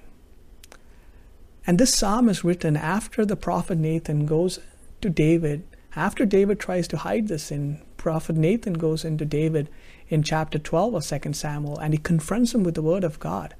And 1.66 1.78
this 1.78 1.94
psalm 1.94 2.28
is 2.28 2.44
written 2.44 2.76
after 2.76 3.24
the 3.24 3.36
prophet 3.36 3.78
Nathan 3.78 4.26
goes 4.26 4.58
to 5.00 5.10
David, 5.10 5.64
after 5.94 6.24
David 6.24 6.58
tries 6.58 6.88
to 6.88 6.96
hide 6.96 7.28
the 7.28 7.38
sin, 7.38 7.80
prophet 8.02 8.34
Nathan 8.34 8.72
goes 8.72 9.04
into 9.04 9.24
David 9.24 9.68
in 10.08 10.24
chapter 10.24 10.58
12 10.58 10.94
of 10.94 11.06
2 11.06 11.32
Samuel 11.34 11.78
and 11.78 11.94
he 11.94 11.98
confronts 11.98 12.52
him 12.52 12.64
with 12.64 12.74
the 12.74 12.82
word 12.82 13.04
of 13.04 13.20
God. 13.20 13.54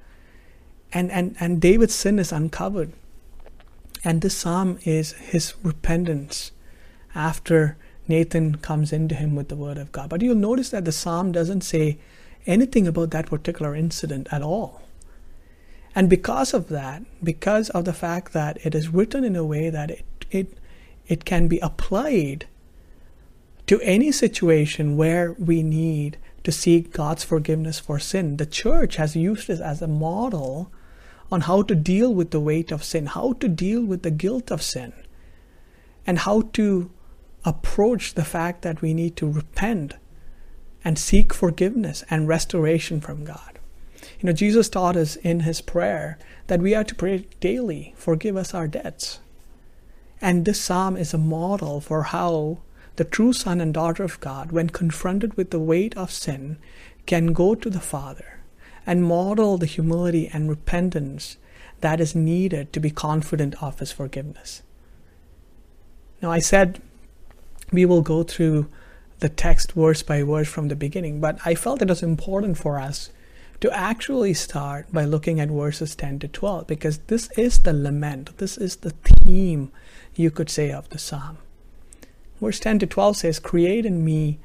And, 0.93 1.13
and, 1.13 1.37
and 1.39 1.61
David's 1.61 1.95
sin 1.95 2.19
is 2.19 2.33
uncovered. 2.33 2.93
And 4.03 4.21
this 4.21 4.37
psalm 4.37 4.81
is 4.83 5.13
his 5.13 5.55
repentance 5.63 6.51
after 7.15 7.77
Nathan 8.09 8.57
comes 8.57 8.93
into 8.93 9.15
him 9.15 9.37
with 9.37 9.49
the 9.49 9.55
word 9.55 9.79
of 9.79 9.93
God. 9.93 10.11
But 10.11 10.23
you'll 10.23 10.35
notice 10.35 10.71
that 10.71 10.85
the 10.85 10.91
psalm 10.91 11.31
doesn't 11.31 11.61
say 11.61 11.99
anything 12.45 12.89
about 12.89 13.13
that 13.13 13.27
particular 13.27 13.77
incident 13.77 14.27
at 14.33 14.43
all. 14.43 14.83
And 15.95 16.11
because 16.11 16.53
of 16.53 16.67
that, 16.71 17.05
because 17.23 17.71
of 17.71 17.85
the 17.85 17.93
fact 17.93 18.33
that 18.33 18.59
it 18.67 18.75
is 18.75 18.89
written 18.89 19.23
in 19.23 19.37
a 19.37 19.45
way 19.45 19.71
that 19.71 19.93
it, 19.93 20.05
it, 20.33 20.59
it 21.07 21.25
can 21.25 21.47
be 21.47 21.61
applied 21.61 22.47
to 23.67 23.81
any 23.81 24.13
situation 24.13 24.97
where 24.97 25.33
we 25.33 25.63
need 25.63 26.19
to 26.45 26.53
seek 26.53 26.93
God's 26.93 27.25
forgiveness 27.25 27.79
for 27.79 27.99
sin, 27.99 28.37
the 28.37 28.47
church 28.47 28.97
has 28.97 29.15
used 29.15 29.49
this 29.49 29.61
as 29.61 29.81
a 29.81 29.89
model 29.89 30.71
on 31.31 31.43
how 31.43 31.63
to 31.63 31.75
deal 31.75 32.13
with 32.13 32.31
the 32.31 32.41
weight 32.41 32.71
of 32.71 32.85
sin, 32.85 33.07
how 33.07 33.33
to 33.35 33.49
deal 33.49 33.83
with 33.83 34.03
the 34.03 34.11
guilt 34.11 34.51
of 34.51 34.63
sin, 34.63 34.93
and 36.07 36.21
how 36.21 36.43
to 36.53 36.91
approach 37.45 38.15
the 38.15 38.25
fact 38.25 38.63
that 38.63 38.83
we 38.83 38.93
need 38.93 39.17
to 39.17 39.31
repent 39.31 39.95
and 40.85 40.99
seek 40.99 41.33
forgiveness 41.33 42.05
and 42.11 42.29
restoration 42.29 43.01
from 43.01 43.25
God. 43.25 43.59
You 44.21 44.27
know, 44.27 44.33
Jesus 44.33 44.69
taught 44.69 44.97
us 44.97 45.17
in 45.17 45.41
his 45.41 45.61
prayer 45.61 46.19
that 46.49 46.61
we 46.61 46.75
are 46.75 46.85
to 46.85 46.95
pray 46.95 47.27
daily, 47.41 47.95
forgive 47.97 48.37
us 48.37 48.53
our 48.53 48.69
debts. 48.69 49.21
And 50.21 50.45
this 50.45 50.61
psalm 50.61 50.97
is 50.97 51.15
a 51.15 51.19
model 51.19 51.81
for 51.81 52.05
how 52.05 52.59
the 52.97 53.05
true 53.05 53.33
son 53.33 53.61
and 53.61 53.73
daughter 53.73 54.05
of 54.05 54.21
God, 54.21 54.53
when 54.53 54.69
confronted 54.69 55.37
with 55.37 55.51
the 55.51 55.61
weight 55.61 55.97
of 55.97 56.11
sin, 56.11 56.59
can 57.07 57.33
go 57.33 57.55
to 57.55 57.71
the 57.71 57.81
Father 57.81 58.41
and 58.87 59.05
model 59.05 59.59
the 59.59 59.67
humility 59.67 60.29
and 60.33 60.49
repentance 60.49 61.37
that 61.81 62.01
is 62.01 62.15
needed 62.15 62.73
to 62.73 62.81
be 62.81 62.91
confident 62.91 63.61
of 63.63 63.79
His 63.79 63.93
forgiveness. 63.93 64.63
Now, 66.21 66.31
I 66.31 66.39
said 66.39 66.81
we 67.73 67.85
will 67.85 68.03
go 68.03 68.23
through 68.23 68.69
the 69.19 69.29
text 69.29 69.73
verse 69.73 70.03
by 70.03 70.23
verse 70.23 70.49
from 70.49 70.69
the 70.69 70.77
beginning, 70.77 71.21
but 71.21 71.39
I 71.45 71.55
felt 71.55 71.83
it 71.83 71.89
was 71.89 72.03
important 72.03 72.59
for 72.59 72.79
us 72.79 73.11
to 73.61 73.71
actually 73.73 74.35
start 74.35 74.93
by 74.93 75.05
looking 75.05 75.39
at 75.39 75.49
verses 75.49 75.95
10 75.95 76.19
to 76.21 76.29
12 76.29 76.67
because 76.67 76.99
this 77.07 77.31
is 77.39 77.61
the 77.61 77.73
lament, 77.73 78.37
this 78.39 78.59
is 78.59 78.77
the 78.77 78.91
theme, 78.91 79.71
you 80.15 80.31
could 80.31 80.51
say, 80.51 80.73
of 80.73 80.89
the 80.89 80.99
psalm. 80.99 81.39
Verse 82.43 82.59
10 82.59 82.81
to 82.81 82.87
12 82.89 83.19
says, 83.19 83.39
Create 83.39 83.87
in 83.87 84.05
me 84.05 84.41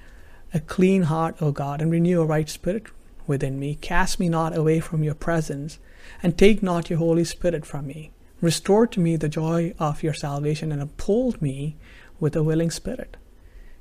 a 0.54 0.60
clean 0.60 1.04
heart, 1.04 1.36
O 1.42 1.52
God, 1.52 1.82
and 1.82 1.90
renew 1.90 2.22
a 2.22 2.26
right 2.26 2.48
spirit 2.48 2.84
within 3.26 3.60
me. 3.60 3.74
Cast 3.74 4.20
me 4.20 4.30
not 4.30 4.56
away 4.56 4.80
from 4.80 5.04
your 5.04 5.16
presence, 5.16 5.80
and 6.22 6.38
take 6.38 6.62
not 6.62 6.92
your 6.92 7.00
Holy 7.00 7.24
Spirit 7.24 7.66
from 7.66 7.88
me. 7.88 8.12
Restore 8.40 8.86
to 8.86 9.00
me 9.00 9.16
the 9.16 9.28
joy 9.28 9.74
of 9.80 10.04
your 10.04 10.14
salvation, 10.14 10.72
and 10.72 10.80
uphold 10.80 11.42
me 11.42 11.76
with 12.20 12.36
a 12.36 12.44
willing 12.44 12.70
spirit. 12.70 13.18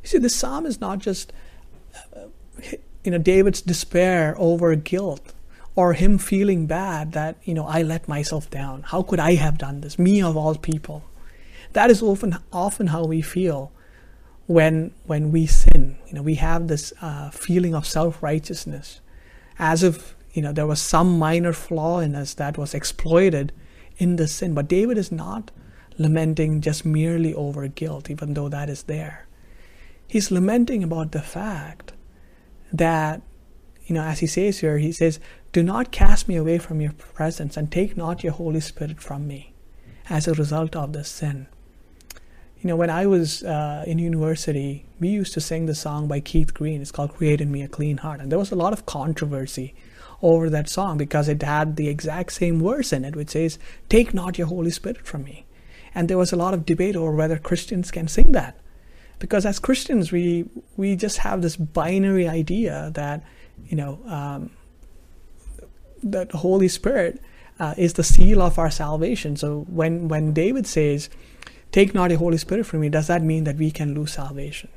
You 0.02 0.08
see, 0.08 0.18
the 0.18 0.30
psalm 0.30 0.64
is 0.64 0.80
not 0.80 0.98
just 0.98 1.30
uh, 2.16 2.28
you 3.04 3.10
know 3.10 3.18
David's 3.18 3.60
despair 3.60 4.34
over 4.38 4.74
guilt 4.76 5.34
or 5.74 5.92
him 5.92 6.16
feeling 6.16 6.66
bad 6.66 7.12
that 7.12 7.36
you 7.44 7.52
know 7.52 7.66
I 7.66 7.82
let 7.82 8.08
myself 8.08 8.48
down. 8.48 8.82
How 8.84 9.02
could 9.02 9.20
I 9.20 9.34
have 9.34 9.58
done 9.58 9.82
this? 9.82 9.98
Me 9.98 10.22
of 10.22 10.38
all 10.38 10.54
people. 10.54 11.04
That 11.74 11.90
is 11.90 12.02
often 12.02 12.38
often 12.50 12.86
how 12.86 13.04
we 13.04 13.20
feel 13.20 13.72
when 14.46 14.92
when 15.04 15.32
we 15.32 15.46
sin. 15.46 15.98
You 16.06 16.14
know, 16.14 16.22
we 16.22 16.36
have 16.36 16.68
this 16.68 16.92
uh, 17.00 17.30
feeling 17.30 17.74
of 17.74 17.86
self 17.86 18.22
righteousness 18.22 19.00
as 19.58 19.82
if 19.82 20.14
you 20.32 20.42
know 20.42 20.52
there 20.52 20.66
was 20.66 20.80
some 20.80 21.18
minor 21.18 21.52
flaw 21.52 22.00
in 22.00 22.14
us 22.14 22.34
that 22.34 22.58
was 22.58 22.74
exploited 22.74 23.52
in 23.98 24.16
the 24.16 24.28
sin. 24.28 24.54
But 24.54 24.68
David 24.68 24.98
is 24.98 25.10
not 25.10 25.50
lamenting 25.98 26.60
just 26.60 26.84
merely 26.84 27.34
over 27.34 27.66
guilt, 27.68 28.10
even 28.10 28.34
though 28.34 28.48
that 28.48 28.68
is 28.68 28.84
there. 28.84 29.26
He's 30.06 30.30
lamenting 30.30 30.84
about 30.84 31.12
the 31.12 31.22
fact 31.22 31.92
that, 32.72 33.22
you 33.86 33.94
know, 33.94 34.02
as 34.02 34.20
he 34.20 34.26
says 34.26 34.58
here, 34.58 34.78
he 34.78 34.92
says, 34.92 35.18
Do 35.52 35.62
not 35.62 35.90
cast 35.90 36.28
me 36.28 36.36
away 36.36 36.58
from 36.58 36.80
your 36.80 36.92
presence 36.92 37.56
and 37.56 37.70
take 37.70 37.96
not 37.96 38.22
your 38.22 38.34
Holy 38.34 38.60
Spirit 38.60 39.00
from 39.00 39.26
me 39.26 39.54
as 40.08 40.28
a 40.28 40.34
result 40.34 40.76
of 40.76 40.92
this 40.92 41.08
sin. 41.08 41.48
You 42.66 42.72
know, 42.72 42.76
when 42.78 42.90
I 42.90 43.06
was 43.06 43.44
uh, 43.44 43.84
in 43.86 44.00
university, 44.00 44.86
we 44.98 45.06
used 45.06 45.32
to 45.34 45.40
sing 45.40 45.66
the 45.66 45.74
song 45.76 46.08
by 46.08 46.18
Keith 46.18 46.52
Green. 46.52 46.82
It's 46.82 46.90
called 46.90 47.14
Create 47.14 47.40
in 47.40 47.52
Me 47.52 47.62
a 47.62 47.68
Clean 47.68 47.96
Heart. 47.96 48.18
And 48.18 48.32
there 48.32 48.40
was 48.40 48.50
a 48.50 48.56
lot 48.56 48.72
of 48.72 48.86
controversy 48.86 49.72
over 50.20 50.50
that 50.50 50.68
song 50.68 50.98
because 50.98 51.28
it 51.28 51.40
had 51.42 51.76
the 51.76 51.86
exact 51.86 52.32
same 52.32 52.60
verse 52.60 52.92
in 52.92 53.04
it, 53.04 53.14
which 53.14 53.30
says, 53.30 53.60
Take 53.88 54.12
not 54.12 54.36
your 54.36 54.48
Holy 54.48 54.72
Spirit 54.72 55.06
from 55.06 55.22
me. 55.22 55.46
And 55.94 56.08
there 56.08 56.18
was 56.18 56.32
a 56.32 56.36
lot 56.36 56.54
of 56.54 56.66
debate 56.66 56.96
over 56.96 57.12
whether 57.12 57.38
Christians 57.38 57.92
can 57.92 58.08
sing 58.08 58.32
that. 58.32 58.58
Because 59.20 59.46
as 59.46 59.60
Christians, 59.60 60.10
we, 60.10 60.46
we 60.76 60.96
just 60.96 61.18
have 61.18 61.42
this 61.42 61.54
binary 61.54 62.26
idea 62.26 62.90
that, 62.94 63.22
you 63.68 63.76
know, 63.76 64.00
um, 64.06 64.50
that 66.02 66.32
Holy 66.32 66.66
Spirit 66.66 67.22
uh, 67.60 67.74
is 67.78 67.92
the 67.92 68.02
seal 68.02 68.42
of 68.42 68.58
our 68.58 68.72
salvation. 68.72 69.36
So 69.36 69.60
when, 69.68 70.08
when 70.08 70.32
David 70.32 70.66
says, 70.66 71.08
Take 71.76 71.92
not 71.94 72.10
a 72.10 72.16
Holy 72.16 72.38
Spirit 72.38 72.64
from 72.64 72.80
me, 72.80 72.88
does 72.88 73.06
that 73.08 73.22
mean 73.22 73.44
that 73.44 73.56
we 73.56 73.70
can 73.70 73.94
lose 73.94 74.14
salvation? 74.14 74.70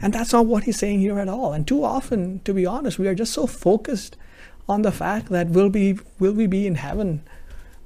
And 0.00 0.12
that's 0.12 0.32
not 0.32 0.46
what 0.46 0.62
he's 0.62 0.78
saying 0.78 1.00
here 1.00 1.18
at 1.18 1.28
all. 1.28 1.52
And 1.52 1.66
too 1.66 1.82
often, 1.82 2.38
to 2.44 2.54
be 2.54 2.64
honest, 2.64 2.96
we 2.96 3.08
are 3.08 3.14
just 3.16 3.32
so 3.32 3.48
focused 3.48 4.16
on 4.68 4.82
the 4.82 4.92
fact 4.92 5.30
that 5.30 5.48
will 5.48 5.70
be 5.70 5.98
will 6.20 6.32
we 6.32 6.46
be 6.46 6.68
in 6.68 6.76
heaven 6.76 7.24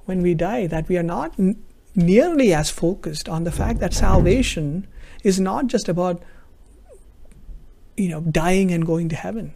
when 0.05 0.21
we 0.21 0.35
die 0.35 0.67
that 0.67 0.87
we 0.91 0.99
are 0.99 1.03
not 1.03 1.33
n- 1.39 1.65
nearly 1.95 2.53
as 2.53 2.69
focused 2.69 3.27
on 3.27 3.45
the 3.45 3.51
fact 3.51 3.81
that 3.81 3.95
salvation 3.95 4.87
is 5.25 5.41
not 5.41 5.67
just 5.67 5.89
about 5.89 6.23
you 7.97 8.11
know 8.11 8.21
dying 8.21 8.71
and 8.71 8.85
going 8.85 9.09
to 9.09 9.17
heaven, 9.17 9.55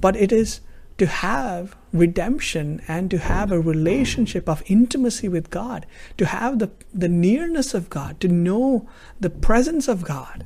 but 0.00 0.16
it 0.16 0.32
is 0.32 0.62
to 0.96 1.04
have 1.04 1.76
redemption 1.92 2.80
and 2.88 3.10
to 3.10 3.18
have 3.18 3.52
a 3.52 3.60
relationship 3.60 4.48
of 4.48 4.62
intimacy 4.66 5.28
with 5.28 5.50
God, 5.50 5.86
to 6.16 6.26
have 6.26 6.58
the, 6.58 6.70
the 6.92 7.08
nearness 7.08 7.74
of 7.74 7.90
God, 7.90 8.20
to 8.20 8.28
know 8.28 8.88
the 9.20 9.30
presence 9.30 9.88
of 9.88 10.02
God. 10.02 10.44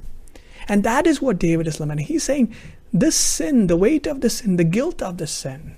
And 0.68 0.82
that 0.82 1.06
is 1.06 1.22
what 1.22 1.38
David 1.38 1.66
is 1.66 1.78
lamenting. 1.78 2.06
He's 2.06 2.24
saying, 2.24 2.54
This 2.92 3.14
sin, 3.14 3.68
the 3.68 3.76
weight 3.76 4.06
of 4.06 4.20
the 4.20 4.30
sin, 4.30 4.56
the 4.56 4.64
guilt 4.64 5.00
of 5.00 5.18
the 5.18 5.26
sin, 5.26 5.76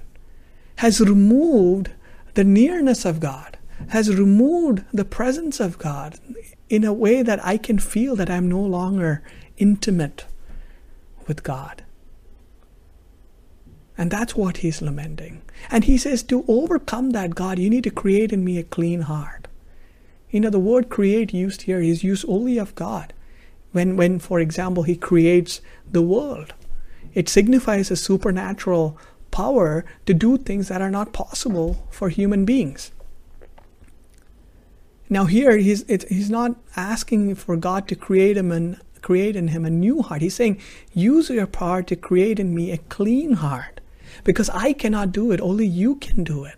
has 0.76 1.00
removed 1.00 1.90
the 2.34 2.44
nearness 2.44 3.04
of 3.04 3.20
God, 3.20 3.58
has 3.88 4.14
removed 4.16 4.84
the 4.92 5.04
presence 5.04 5.60
of 5.60 5.78
God 5.78 6.18
in 6.68 6.84
a 6.84 6.92
way 6.92 7.22
that 7.22 7.44
I 7.44 7.58
can 7.58 7.78
feel 7.78 8.16
that 8.16 8.30
I'm 8.30 8.48
no 8.48 8.60
longer 8.60 9.22
intimate 9.58 10.24
with 11.26 11.42
God. 11.42 11.82
And 13.98 14.12
that's 14.12 14.36
what 14.36 14.58
he's 14.58 14.80
lamenting. 14.80 15.42
And 15.70 15.84
he 15.84 15.98
says, 15.98 16.22
to 16.22 16.44
overcome 16.46 17.10
that, 17.10 17.34
God, 17.34 17.58
you 17.58 17.68
need 17.68 17.82
to 17.82 17.90
create 17.90 18.32
in 18.32 18.44
me 18.44 18.56
a 18.56 18.62
clean 18.62 19.02
heart. 19.02 19.48
You 20.30 20.38
know, 20.38 20.50
the 20.50 20.60
word 20.60 20.88
create 20.88 21.34
used 21.34 21.62
here 21.62 21.80
is 21.80 22.04
used 22.04 22.24
only 22.28 22.58
of 22.58 22.76
God. 22.76 23.12
When, 23.72 23.96
when, 23.96 24.20
for 24.20 24.38
example, 24.38 24.84
he 24.84 24.96
creates 24.96 25.60
the 25.90 26.00
world, 26.00 26.54
it 27.12 27.28
signifies 27.28 27.90
a 27.90 27.96
supernatural 27.96 28.96
power 29.32 29.84
to 30.06 30.14
do 30.14 30.38
things 30.38 30.68
that 30.68 30.80
are 30.80 30.90
not 30.90 31.12
possible 31.12 31.86
for 31.90 32.08
human 32.08 32.44
beings. 32.44 32.92
Now, 35.10 35.24
here 35.24 35.56
he's, 35.56 35.84
he's 36.08 36.30
not 36.30 36.54
asking 36.76 37.34
for 37.34 37.56
God 37.56 37.88
to 37.88 37.96
create 37.96 38.36
him 38.36 38.52
an, 38.52 38.80
create 39.02 39.34
in 39.34 39.48
him 39.48 39.64
a 39.64 39.70
new 39.70 40.02
heart. 40.02 40.22
He's 40.22 40.34
saying, 40.34 40.60
use 40.92 41.30
your 41.30 41.46
power 41.46 41.82
to 41.82 41.96
create 41.96 42.38
in 42.38 42.54
me 42.54 42.70
a 42.70 42.78
clean 42.78 43.32
heart 43.34 43.80
because 44.24 44.50
I 44.50 44.72
cannot 44.72 45.12
do 45.12 45.32
it, 45.32 45.40
only 45.40 45.66
you 45.66 45.96
can 45.96 46.24
do 46.24 46.44
it. 46.44 46.56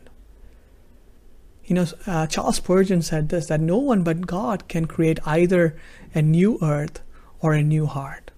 You 1.64 1.74
know, 1.74 1.86
uh, 2.06 2.26
Charles 2.26 2.56
Spurgeon 2.56 3.02
said 3.02 3.28
this 3.28 3.46
that 3.46 3.60
no 3.60 3.78
one 3.78 4.02
but 4.02 4.26
God 4.26 4.66
can 4.68 4.86
create 4.86 5.20
either 5.24 5.76
a 6.14 6.20
new 6.22 6.58
earth 6.60 7.00
or 7.40 7.52
a 7.52 7.62
new 7.62 7.86
heart. 7.86 8.30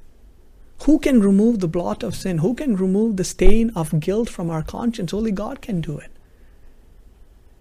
Who 0.84 0.98
can 0.98 1.20
remove 1.20 1.60
the 1.60 1.68
blot 1.68 2.02
of 2.02 2.14
sin? 2.14 2.38
Who 2.38 2.54
can 2.54 2.76
remove 2.76 3.16
the 3.16 3.24
stain 3.24 3.70
of 3.74 4.00
guilt 4.00 4.28
from 4.28 4.50
our 4.50 4.62
conscience? 4.62 5.14
Only 5.14 5.30
God 5.30 5.62
can 5.62 5.80
do 5.80 5.96
it. 5.96 6.10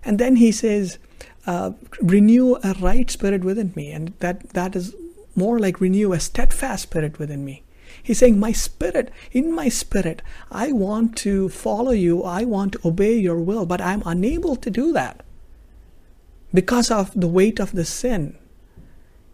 And 0.04 0.20
then 0.20 0.38
he 0.38 0.52
says, 0.52 0.98
uh, 1.46 1.72
renew 2.02 2.56
a 2.64 2.74
right 2.80 3.10
spirit 3.10 3.44
within 3.44 3.74
me. 3.76 3.92
And 3.92 4.14
that, 4.20 4.50
that 4.50 4.76
is 4.76 4.96
more 5.36 5.60
like 5.60 5.80
renew 5.80 6.14
a 6.14 6.20
steadfast 6.20 6.84
spirit 6.84 7.20
within 7.20 7.46
me. 7.46 7.64
He's 8.04 8.20
saying, 8.20 8.40
My 8.40 8.52
spirit, 8.52 9.12
in 9.32 9.54
my 9.54 9.70
spirit, 9.70 10.22
I 10.52 10.72
want 10.72 11.16
to 11.18 11.50
follow 11.50 11.92
you, 11.92 12.24
I 12.24 12.44
want 12.44 12.74
to 12.74 12.88
obey 12.88 13.18
your 13.18 13.40
will, 13.40 13.66
but 13.66 13.82
I'm 13.82 14.04
unable 14.06 14.56
to 14.56 14.70
do 14.70 14.92
that 14.94 15.24
because 16.54 16.92
of 16.92 17.12
the 17.16 17.28
weight 17.28 17.60
of 17.60 17.72
the 17.72 17.86
sin. 17.86 18.38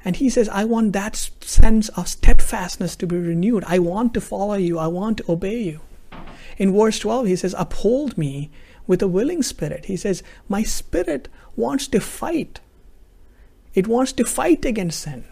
And 0.05 0.15
he 0.15 0.29
says, 0.29 0.47
I 0.50 0.63
want 0.63 0.93
that 0.93 1.15
sense 1.15 1.89
of 1.89 2.07
steadfastness 2.07 2.95
to 2.97 3.07
be 3.07 3.17
renewed. 3.17 3.63
I 3.67 3.79
want 3.79 4.13
to 4.13 4.21
follow 4.21 4.53
you, 4.53 4.79
I 4.79 4.88
want 4.88 5.17
to 5.17 5.31
obey 5.31 5.62
you. 5.62 5.81
In 6.57 6.75
verse 6.75 7.00
12, 7.00 7.27
he 7.27 7.36
says, 7.36 7.55
Uphold 7.57 8.17
me 8.17 8.50
with 8.86 9.01
a 9.01 9.07
willing 9.07 9.43
spirit. 9.43 9.86
He 9.86 9.97
says, 9.97 10.24
My 10.47 10.63
spirit 10.63 11.27
wants 11.55 11.88
to 11.89 12.00
fight. 12.00 12.59
It 13.74 13.88
wants 13.88 14.13
to 14.13 14.25
fight 14.25 14.65
against 14.65 15.01
sin. 15.01 15.25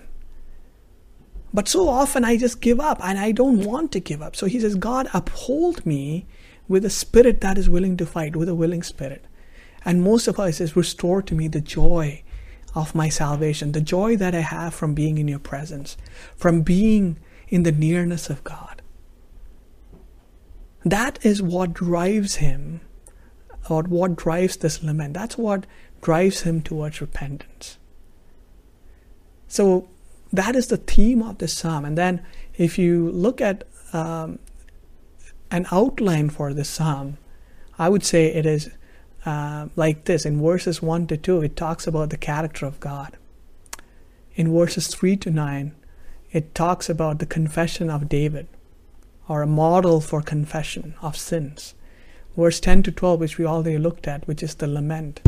But 1.56 1.70
so 1.70 1.88
often 1.88 2.26
I 2.26 2.36
just 2.36 2.60
give 2.60 2.82
up 2.82 3.00
and 3.02 3.18
I 3.18 3.32
don't 3.32 3.64
want 3.64 3.94
to 3.94 4.02
give 4.02 4.22
up. 4.22 4.36
So 4.36 4.46
he 4.46 4.60
says, 4.60 4.76
God, 4.76 5.08
uphold 5.14 5.86
me 5.86 6.28
with 6.68 6.84
a 6.84 6.90
spirit 6.90 7.40
that 7.40 7.58
is 7.58 7.70
willing 7.70 7.96
to 7.96 8.06
fight, 8.06 8.36
with 8.36 8.50
a 8.50 8.54
willing 8.54 8.84
spirit. 8.84 9.24
And 9.86 10.04
most 10.04 10.28
of 10.28 10.38
all, 10.38 10.48
he 10.48 10.52
says, 10.52 10.76
restore 10.76 11.22
to 11.22 11.34
me 11.34 11.48
the 11.48 11.62
joy 11.62 12.24
of 12.76 12.94
my 12.94 13.08
salvation, 13.08 13.72
the 13.72 13.80
joy 13.80 14.18
that 14.18 14.36
I 14.36 14.42
have 14.42 14.74
from 14.74 14.94
being 14.94 15.18
in 15.18 15.30
your 15.30 15.40
presence, 15.40 15.96
from 16.36 16.62
being 16.62 17.20
in 17.48 17.64
the 17.64 17.72
nearness 17.72 18.30
of 18.30 18.44
God. 18.44 18.82
That 20.84 21.26
is 21.26 21.42
what 21.42 21.74
drives 21.74 22.36
him, 22.36 22.82
or 23.70 23.84
what 23.84 24.18
drives 24.18 24.58
this 24.58 24.84
lament. 24.84 25.14
That's 25.14 25.38
what 25.38 25.66
drives 26.02 26.42
him 26.42 26.62
towards 26.62 27.00
repentance. 27.00 27.78
So 29.48 29.88
that 30.38 30.56
is 30.56 30.68
the 30.68 30.78
theme 30.78 31.22
of 31.22 31.38
the 31.38 31.48
psalm. 31.48 31.86
And 31.86 31.98
then 31.98 32.26
if 32.58 32.78
you 32.78 33.10
look 33.12 33.42
at 33.42 33.64
um, 33.94 34.40
an 35.52 35.66
outline 35.72 36.30
for 36.30 36.54
the 36.54 36.66
psalm, 36.66 37.18
I 37.78 37.90
would 37.90 38.04
say 38.04 38.28
it 38.28 38.46
is 38.46 38.70
uh, 39.26 39.68
like 39.76 40.06
this. 40.06 40.26
In 40.26 40.42
verses 40.42 40.82
1 40.82 41.08
to 41.08 41.18
2, 41.18 41.42
it 41.42 41.56
talks 41.56 41.88
about 41.88 42.10
the 42.10 42.18
character 42.18 42.66
of 42.66 42.80
God. 42.80 43.18
In 44.36 44.54
verses 44.54 44.88
3 44.88 45.18
to 45.18 45.32
9, 45.32 45.74
it 46.32 46.54
talks 46.54 46.90
about 46.90 47.20
the 47.20 47.26
confession 47.26 47.90
of 47.90 48.10
David, 48.10 48.48
or 49.28 49.42
a 49.42 49.48
model 49.48 50.02
for 50.02 50.22
confession 50.22 50.94
of 51.02 51.16
sins. 51.16 51.74
Verse 52.36 52.60
10 52.60 52.84
to 52.84 52.92
12, 52.92 53.20
which 53.20 53.38
we 53.38 53.46
already 53.46 53.78
looked 53.78 54.08
at, 54.08 54.28
which 54.28 54.44
is 54.44 54.56
the 54.56 54.68
lament. 54.68 55.22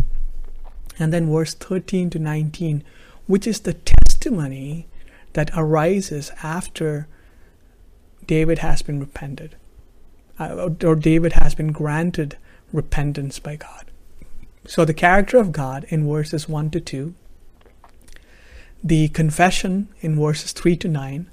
And 0.99 1.13
then 1.13 1.31
verse 1.31 1.53
13 1.53 2.09
to 2.11 2.19
19, 2.19 2.83
which 3.27 3.47
is 3.47 3.61
the 3.61 3.73
testimony 3.73 4.87
that 5.37 5.51
arises 5.55 6.31
after 6.41 7.07
David 8.25 8.57
has 8.57 8.81
been 8.81 8.99
repented, 8.99 9.55
uh, 10.39 10.69
or 10.83 10.95
David 10.95 11.33
has 11.33 11.53
been 11.53 11.71
granted 11.71 12.37
repentance 12.73 13.37
by 13.37 13.55
God. 13.55 13.91
So, 14.65 14.83
the 14.83 14.95
character 14.95 15.37
of 15.37 15.51
God 15.51 15.85
in 15.89 16.09
verses 16.09 16.49
1 16.49 16.71
to 16.71 16.79
2, 16.79 17.13
the 18.83 19.09
confession 19.09 19.89
in 20.01 20.19
verses 20.19 20.53
3 20.53 20.75
to 20.77 20.87
9, 20.87 21.29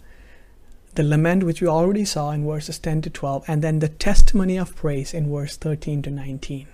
the 0.97 1.03
lament 1.03 1.43
which 1.43 1.63
we 1.63 1.67
already 1.67 2.05
saw 2.05 2.31
in 2.31 2.45
verses 2.45 2.79
10 2.79 3.01
to 3.03 3.11
12, 3.11 3.47
and 3.49 3.63
then 3.63 3.79
the 3.79 3.89
testimony 3.89 4.59
of 4.59 4.77
praise 4.77 5.15
in 5.15 5.33
verse 5.33 5.57
13 5.57 6.03
to 6.03 6.11
19. 6.11 6.69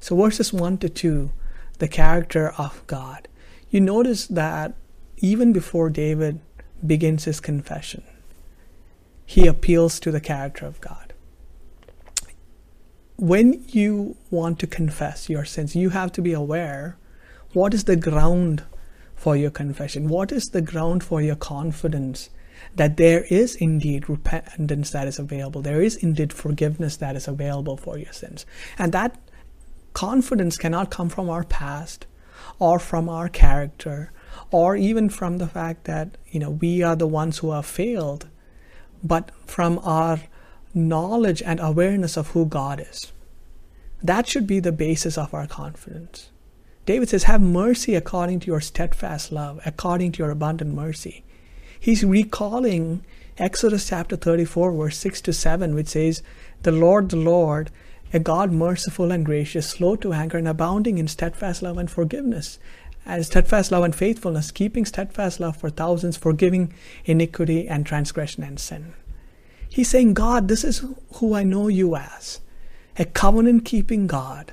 So, 0.00 0.16
verses 0.16 0.54
1 0.54 0.78
to 0.78 0.88
2, 0.88 1.30
the 1.80 1.88
character 1.88 2.54
of 2.56 2.82
God. 2.86 3.28
You 3.68 3.82
notice 3.82 4.26
that 4.28 4.72
even 5.18 5.52
before 5.52 5.90
David 5.90 6.40
begins 6.84 7.24
his 7.24 7.40
confession, 7.40 8.02
he 9.24 9.46
appeals 9.46 10.00
to 10.00 10.10
the 10.10 10.20
character 10.20 10.66
of 10.66 10.80
God. 10.80 11.12
When 13.16 13.64
you 13.68 14.16
want 14.30 14.58
to 14.60 14.66
confess 14.66 15.30
your 15.30 15.44
sins, 15.44 15.74
you 15.74 15.90
have 15.90 16.12
to 16.12 16.22
be 16.22 16.32
aware 16.32 16.98
what 17.52 17.72
is 17.72 17.84
the 17.84 17.96
ground 17.96 18.64
for 19.16 19.34
your 19.34 19.50
confession? 19.50 20.08
What 20.08 20.30
is 20.30 20.44
the 20.44 20.60
ground 20.60 21.02
for 21.02 21.22
your 21.22 21.36
confidence 21.36 22.28
that 22.74 22.96
there 22.96 23.24
is 23.24 23.56
indeed 23.56 24.08
repentance 24.08 24.90
that 24.90 25.08
is 25.08 25.18
available? 25.18 25.62
There 25.62 25.82
is 25.82 25.96
indeed 25.96 26.32
forgiveness 26.32 26.96
that 26.98 27.16
is 27.16 27.26
available 27.26 27.76
for 27.76 27.98
your 27.98 28.12
sins. 28.12 28.44
And 28.78 28.92
that 28.92 29.18
confidence 29.94 30.58
cannot 30.58 30.90
come 30.90 31.08
from 31.08 31.30
our 31.30 31.44
past 31.44 32.06
or 32.58 32.78
from 32.78 33.08
our 33.08 33.28
character 33.28 34.12
or 34.50 34.76
even 34.76 35.08
from 35.08 35.38
the 35.38 35.46
fact 35.46 35.84
that 35.84 36.16
you 36.26 36.40
know 36.40 36.50
we 36.50 36.82
are 36.82 36.96
the 36.96 37.06
ones 37.06 37.38
who 37.38 37.50
have 37.52 37.66
failed 37.66 38.28
but 39.02 39.30
from 39.46 39.78
our 39.82 40.20
knowledge 40.74 41.42
and 41.42 41.60
awareness 41.60 42.16
of 42.16 42.28
who 42.28 42.46
God 42.46 42.80
is. 42.80 43.12
That 44.02 44.26
should 44.26 44.46
be 44.46 44.60
the 44.60 44.72
basis 44.72 45.16
of 45.16 45.32
our 45.32 45.46
confidence. 45.46 46.30
David 46.84 47.08
says 47.08 47.24
have 47.24 47.40
mercy 47.40 47.94
according 47.94 48.40
to 48.40 48.46
your 48.46 48.60
steadfast 48.60 49.32
love 49.32 49.60
according 49.64 50.12
to 50.12 50.18
your 50.18 50.30
abundant 50.30 50.74
mercy. 50.74 51.24
He's 51.78 52.04
recalling 52.04 53.04
Exodus 53.38 53.88
chapter 53.88 54.16
34 54.16 54.72
verse 54.72 54.98
6 54.98 55.20
to 55.22 55.32
7 55.32 55.74
which 55.74 55.88
says 55.88 56.22
the 56.62 56.72
Lord 56.72 57.10
the 57.10 57.16
Lord 57.16 57.70
a 58.12 58.18
God 58.18 58.52
merciful 58.52 59.10
and 59.10 59.26
gracious, 59.26 59.68
slow 59.68 59.96
to 59.96 60.12
anger, 60.12 60.38
and 60.38 60.46
abounding 60.46 60.98
in 60.98 61.08
steadfast 61.08 61.60
love 61.60 61.76
and 61.76 61.90
forgiveness, 61.90 62.58
and 63.06 63.24
steadfast 63.24 63.70
love 63.70 63.84
and 63.84 63.94
faithfulness, 63.94 64.50
keeping 64.50 64.84
steadfast 64.84 65.38
love 65.38 65.56
for 65.56 65.70
thousands, 65.70 66.16
forgiving 66.16 66.72
iniquity 67.04 67.68
and 67.68 67.86
transgression 67.86 68.42
and 68.42 68.58
sin. 68.58 68.94
He's 69.68 69.88
saying, 69.88 70.14
God, 70.14 70.48
this 70.48 70.64
is 70.64 70.84
who 71.14 71.34
I 71.34 71.44
know 71.44 71.68
you 71.68 71.96
as 71.96 72.40
a 72.98 73.04
covenant 73.04 73.64
keeping 73.64 74.06
God 74.06 74.52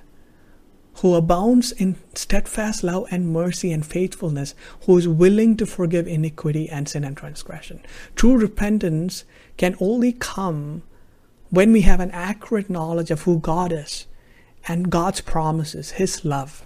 who 0.98 1.16
abounds 1.16 1.72
in 1.72 1.96
steadfast 2.13 2.84
love 2.84 3.08
and 3.10 3.34
mercy 3.34 3.72
and 3.72 3.86
faithfulness, 3.86 4.54
who 4.86 4.98
is 4.98 5.08
willing 5.08 5.58
to 5.58 5.66
forgive 5.66 6.08
iniquity 6.08 6.70
and 6.70 6.88
sin 6.88 7.04
and 7.04 7.18
transgression. 7.18 7.82
True 8.16 8.38
repentance 8.38 9.24
can 9.58 9.76
only 9.80 10.12
come 10.13 10.84
when 11.50 11.72
we 11.72 11.82
have 11.82 12.00
an 12.00 12.12
accurate 12.12 12.70
knowledge 12.70 13.10
of 13.10 13.24
who 13.24 13.39
God 13.39 13.72
is 13.72 14.06
and 14.68 14.92
God's 14.92 15.22
promises, 15.22 15.92
His 15.92 16.24
love 16.24 16.63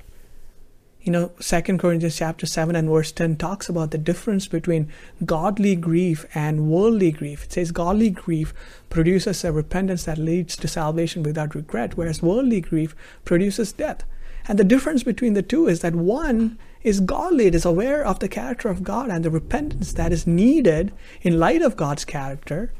you 1.07 1.13
know, 1.13 1.31
Second 1.39 1.79
Corinthians 1.79 2.17
chapter 2.17 2.45
7 2.45 2.75
and 2.75 2.89
verse 2.89 3.13
10 3.13 3.37
talks 3.37 3.69
about 3.69 3.91
the 3.91 3.97
difference 3.97 4.45
between 4.45 4.91
godly 5.25 5.73
grief 5.73 6.25
and 6.35 6.69
worldly 6.69 7.11
grief. 7.11 7.45
It 7.45 7.53
says 7.53 7.71
godly 7.71 8.09
grief 8.09 8.53
produces 8.89 9.45
a 9.45 9.53
repentance 9.53 10.03
that 10.03 10.17
leads 10.17 10.57
to 10.57 10.67
salvation 10.67 11.23
without 11.23 11.55
regret, 11.55 11.95
whereas 11.95 12.21
worldly 12.21 12.59
grief 12.59 12.93
produces 13.23 13.71
death. 13.71 14.03
And 14.49 14.59
the 14.59 14.65
difference 14.65 15.03
between 15.03 15.33
the 15.33 15.41
two 15.41 15.67
is 15.67 15.79
that 15.79 15.95
one 15.95 16.57
is 16.83 16.99
godly, 16.99 17.45
it 17.45 17.55
is 17.55 17.65
aware 17.65 18.05
of 18.05 18.19
the 18.19 18.27
character 18.27 18.67
of 18.67 18.83
God 18.83 19.09
and 19.09 19.23
the 19.23 19.31
repentance 19.31 19.93
that 19.93 20.11
is 20.11 20.27
needed 20.27 20.91
in 21.21 21.39
light 21.39 21.61
of 21.61 21.77
God's 21.77 22.03
character, 22.03 22.73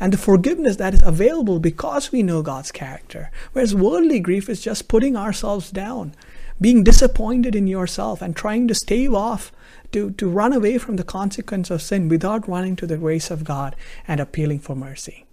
and 0.00 0.12
the 0.12 0.18
forgiveness 0.18 0.76
that 0.76 0.94
is 0.94 1.02
available 1.02 1.60
because 1.60 2.12
we 2.12 2.22
know 2.22 2.42
God's 2.42 2.72
character. 2.72 3.30
Whereas 3.52 3.74
worldly 3.74 4.20
grief 4.20 4.48
is 4.48 4.60
just 4.60 4.88
putting 4.88 5.16
ourselves 5.16 5.70
down 5.70 6.14
being 6.60 6.84
disappointed 6.84 7.54
in 7.54 7.66
yourself 7.66 8.20
and 8.20 8.34
trying 8.34 8.68
to 8.68 8.74
stave 8.74 9.14
off 9.14 9.52
to, 9.92 10.10
to 10.12 10.28
run 10.28 10.52
away 10.52 10.78
from 10.78 10.96
the 10.96 11.04
consequence 11.04 11.70
of 11.70 11.82
sin 11.82 12.08
without 12.08 12.48
running 12.48 12.76
to 12.76 12.86
the 12.86 12.96
grace 12.96 13.30
of 13.30 13.44
God 13.44 13.76
and 14.06 14.20
appealing 14.20 14.60
for 14.60 14.74
mercy. 14.74 15.24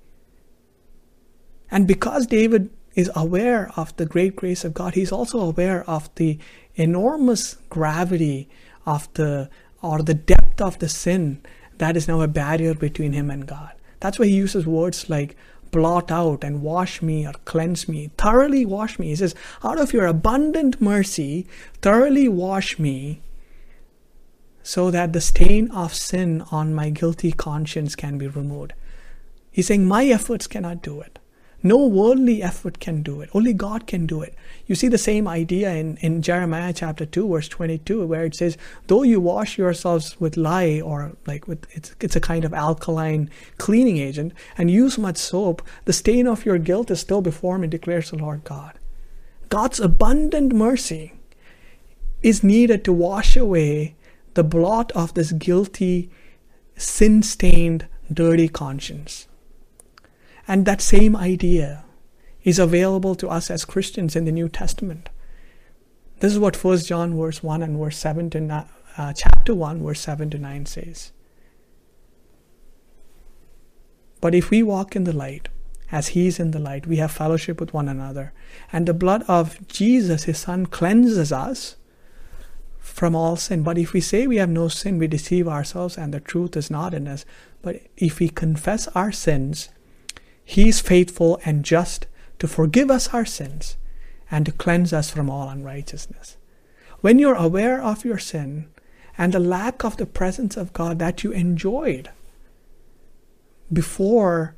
And 1.71 1.87
because 1.87 2.27
David 2.27 2.69
is 2.93 3.11
aware 3.15 3.71
of 3.75 3.95
the 3.97 4.05
great 4.05 4.35
grace 4.35 4.63
of 4.63 4.73
God, 4.73 4.93
he's 4.93 5.11
also 5.11 5.39
aware 5.39 5.87
of 5.89 6.13
the 6.15 6.39
enormous 6.75 7.57
gravity 7.69 8.47
of 8.85 9.11
the 9.13 9.49
or 9.81 10.01
the 10.01 10.13
depth 10.13 10.61
of 10.61 10.79
the 10.79 10.89
sin 10.89 11.41
that 11.77 11.97
is 11.97 12.07
now 12.07 12.21
a 12.21 12.27
barrier 12.27 12.73
between 12.73 13.13
him 13.13 13.29
and 13.29 13.45
God. 13.45 13.73
That's 13.99 14.17
why 14.17 14.25
he 14.25 14.33
uses 14.33 14.65
words 14.65 15.09
like 15.09 15.35
blot 15.75 16.09
out 16.09 16.41
and 16.41 16.61
wash 16.61 17.01
me 17.01 17.27
or 17.27 17.33
cleanse 17.43 17.89
me, 17.89 18.09
thoroughly 18.17 18.65
wash 18.65 18.97
me. 18.97 19.07
He 19.07 19.15
says, 19.17 19.35
out 19.61 19.77
of 19.77 19.91
your 19.91 20.05
abundant 20.05 20.79
mercy, 20.79 21.45
thoroughly 21.81 22.29
wash 22.29 22.79
me 22.79 23.21
so 24.63 24.89
that 24.89 25.11
the 25.11 25.19
stain 25.19 25.69
of 25.71 25.93
sin 25.93 26.41
on 26.49 26.73
my 26.73 26.89
guilty 26.89 27.33
conscience 27.33 27.93
can 27.93 28.17
be 28.17 28.27
removed. 28.27 28.71
He's 29.51 29.67
saying, 29.67 29.85
My 29.85 30.05
efforts 30.05 30.47
cannot 30.47 30.81
do 30.81 31.01
it. 31.01 31.19
No 31.65 31.83
worldly 31.87 32.43
effort 32.43 32.79
can 32.79 33.01
do 33.01 33.21
it. 33.21 33.29
Only 33.33 33.51
God 33.51 33.87
can 33.87 34.05
do 34.05 34.21
it. 34.21 34.35
You 34.67 34.75
see 34.75 34.87
the 34.87 34.99
same 34.99 35.27
idea 35.27 35.73
in, 35.73 35.97
in 35.97 36.21
Jeremiah 36.21 36.71
chapter 36.71 37.07
2, 37.07 37.27
verse 37.27 37.47
22, 37.47 38.05
where 38.05 38.23
it 38.23 38.35
says, 38.35 38.55
Though 38.85 39.01
you 39.01 39.19
wash 39.19 39.57
yourselves 39.57 40.21
with 40.21 40.37
lye, 40.37 40.79
or 40.79 41.13
like 41.25 41.47
with 41.47 41.65
it's, 41.71 41.95
it's 41.99 42.15
a 42.15 42.21
kind 42.21 42.45
of 42.45 42.53
alkaline 42.53 43.31
cleaning 43.57 43.97
agent, 43.97 44.33
and 44.59 44.69
use 44.69 44.99
much 44.99 45.17
soap, 45.17 45.63
the 45.85 45.91
stain 45.91 46.27
of 46.27 46.45
your 46.45 46.59
guilt 46.59 46.91
is 46.91 46.99
still 46.99 47.21
before 47.21 47.57
me, 47.57 47.67
declares 47.67 48.11
the 48.11 48.17
Lord 48.17 48.43
God. 48.43 48.77
God's 49.49 49.79
abundant 49.79 50.53
mercy 50.53 51.13
is 52.21 52.43
needed 52.43 52.85
to 52.85 52.93
wash 52.93 53.35
away 53.35 53.95
the 54.35 54.43
blot 54.43 54.91
of 54.91 55.15
this 55.15 55.31
guilty, 55.31 56.11
sin 56.75 57.23
stained, 57.23 57.87
dirty 58.13 58.49
conscience. 58.49 59.25
And 60.47 60.65
that 60.65 60.81
same 60.81 61.15
idea 61.15 61.83
is 62.43 62.59
available 62.59 63.15
to 63.15 63.27
us 63.27 63.49
as 63.49 63.65
Christians 63.65 64.15
in 64.15 64.25
the 64.25 64.31
New 64.31 64.47
Testament. 64.49 65.09
This 66.19 66.31
is 66.31 66.39
what 66.39 66.63
1 66.63 66.77
John 66.79 67.17
verse 67.17 67.43
1 67.43 67.61
and 67.63 67.77
verse 67.77 67.97
7 67.97 68.29
to 68.31 68.39
9, 68.39 68.65
uh, 68.97 69.13
chapter 69.13 69.55
1 69.55 69.83
verse 69.83 69.99
7 69.99 70.29
to 70.29 70.37
9 70.37 70.65
says. 70.65 71.11
But 74.21 74.33
if 74.33 74.49
we 74.49 74.63
walk 74.63 74.95
in 74.95 75.03
the 75.03 75.15
light, 75.15 75.49
as 75.91 76.09
he 76.09 76.27
is 76.27 76.39
in 76.39 76.51
the 76.51 76.59
light, 76.59 76.87
we 76.87 76.97
have 76.97 77.11
fellowship 77.11 77.59
with 77.59 77.73
one 77.73 77.87
another, 77.87 78.33
and 78.71 78.87
the 78.87 78.93
blood 78.93 79.23
of 79.27 79.67
Jesus, 79.67 80.23
his 80.23 80.39
son, 80.39 80.65
cleanses 80.65 81.31
us 81.31 81.75
from 82.79 83.15
all 83.15 83.35
sin. 83.35 83.61
But 83.61 83.77
if 83.77 83.93
we 83.93 84.01
say 84.01 84.25
we 84.25 84.37
have 84.37 84.49
no 84.49 84.67
sin, 84.67 84.97
we 84.97 85.07
deceive 85.07 85.47
ourselves 85.47 85.97
and 85.97 86.13
the 86.13 86.19
truth 86.19 86.55
is 86.55 86.71
not 86.71 86.93
in 86.93 87.07
us. 87.07 87.25
But 87.61 87.81
if 87.97 88.19
we 88.19 88.29
confess 88.29 88.87
our 88.89 89.11
sins, 89.11 89.69
he 90.45 90.69
is 90.69 90.79
faithful 90.79 91.39
and 91.43 91.65
just 91.65 92.05
to 92.39 92.47
forgive 92.47 92.91
us 92.91 93.13
our 93.13 93.25
sins 93.25 93.75
and 94.29 94.45
to 94.45 94.51
cleanse 94.51 94.93
us 94.93 95.09
from 95.09 95.29
all 95.29 95.49
unrighteousness. 95.49 96.37
When 97.01 97.19
you're 97.19 97.35
aware 97.35 97.81
of 97.81 98.05
your 98.05 98.19
sin 98.19 98.69
and 99.17 99.33
the 99.33 99.39
lack 99.39 99.83
of 99.83 99.97
the 99.97 100.05
presence 100.05 100.55
of 100.55 100.73
God 100.73 100.99
that 100.99 101.23
you 101.23 101.31
enjoyed 101.31 102.09
before 103.73 104.55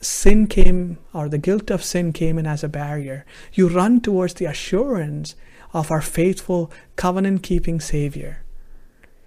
sin 0.00 0.46
came 0.46 0.98
or 1.12 1.28
the 1.28 1.38
guilt 1.38 1.70
of 1.70 1.84
sin 1.84 2.12
came 2.12 2.38
in 2.38 2.46
as 2.46 2.64
a 2.64 2.68
barrier, 2.68 3.26
you 3.52 3.68
run 3.68 4.00
towards 4.00 4.34
the 4.34 4.46
assurance 4.46 5.34
of 5.72 5.90
our 5.90 6.02
faithful 6.02 6.70
covenant 6.96 7.42
keeping 7.42 7.80
Savior. 7.80 8.42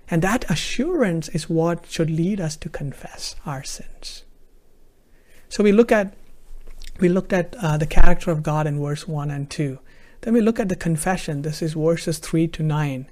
And 0.09 0.21
that 0.23 0.49
assurance 0.49 1.29
is 1.29 1.49
what 1.49 1.85
should 1.87 2.09
lead 2.09 2.41
us 2.41 2.55
to 2.57 2.69
confess 2.69 3.35
our 3.45 3.63
sins. 3.63 4.23
So 5.49 5.63
we 5.63 5.71
look 5.71 5.91
at 5.91 6.13
we 6.99 7.09
looked 7.09 7.33
at 7.33 7.55
uh, 7.61 7.77
the 7.77 7.87
character 7.87 8.29
of 8.29 8.43
God 8.43 8.67
in 8.67 8.79
verse 8.79 9.07
1 9.07 9.31
and 9.31 9.49
2. 9.49 9.79
Then 10.21 10.33
we 10.33 10.41
look 10.41 10.59
at 10.59 10.67
the 10.67 10.75
confession. 10.75 11.43
This 11.43 11.61
is 11.61 11.73
verses 11.73 12.19
3 12.19 12.47
to 12.49 12.63
9. 12.63 13.07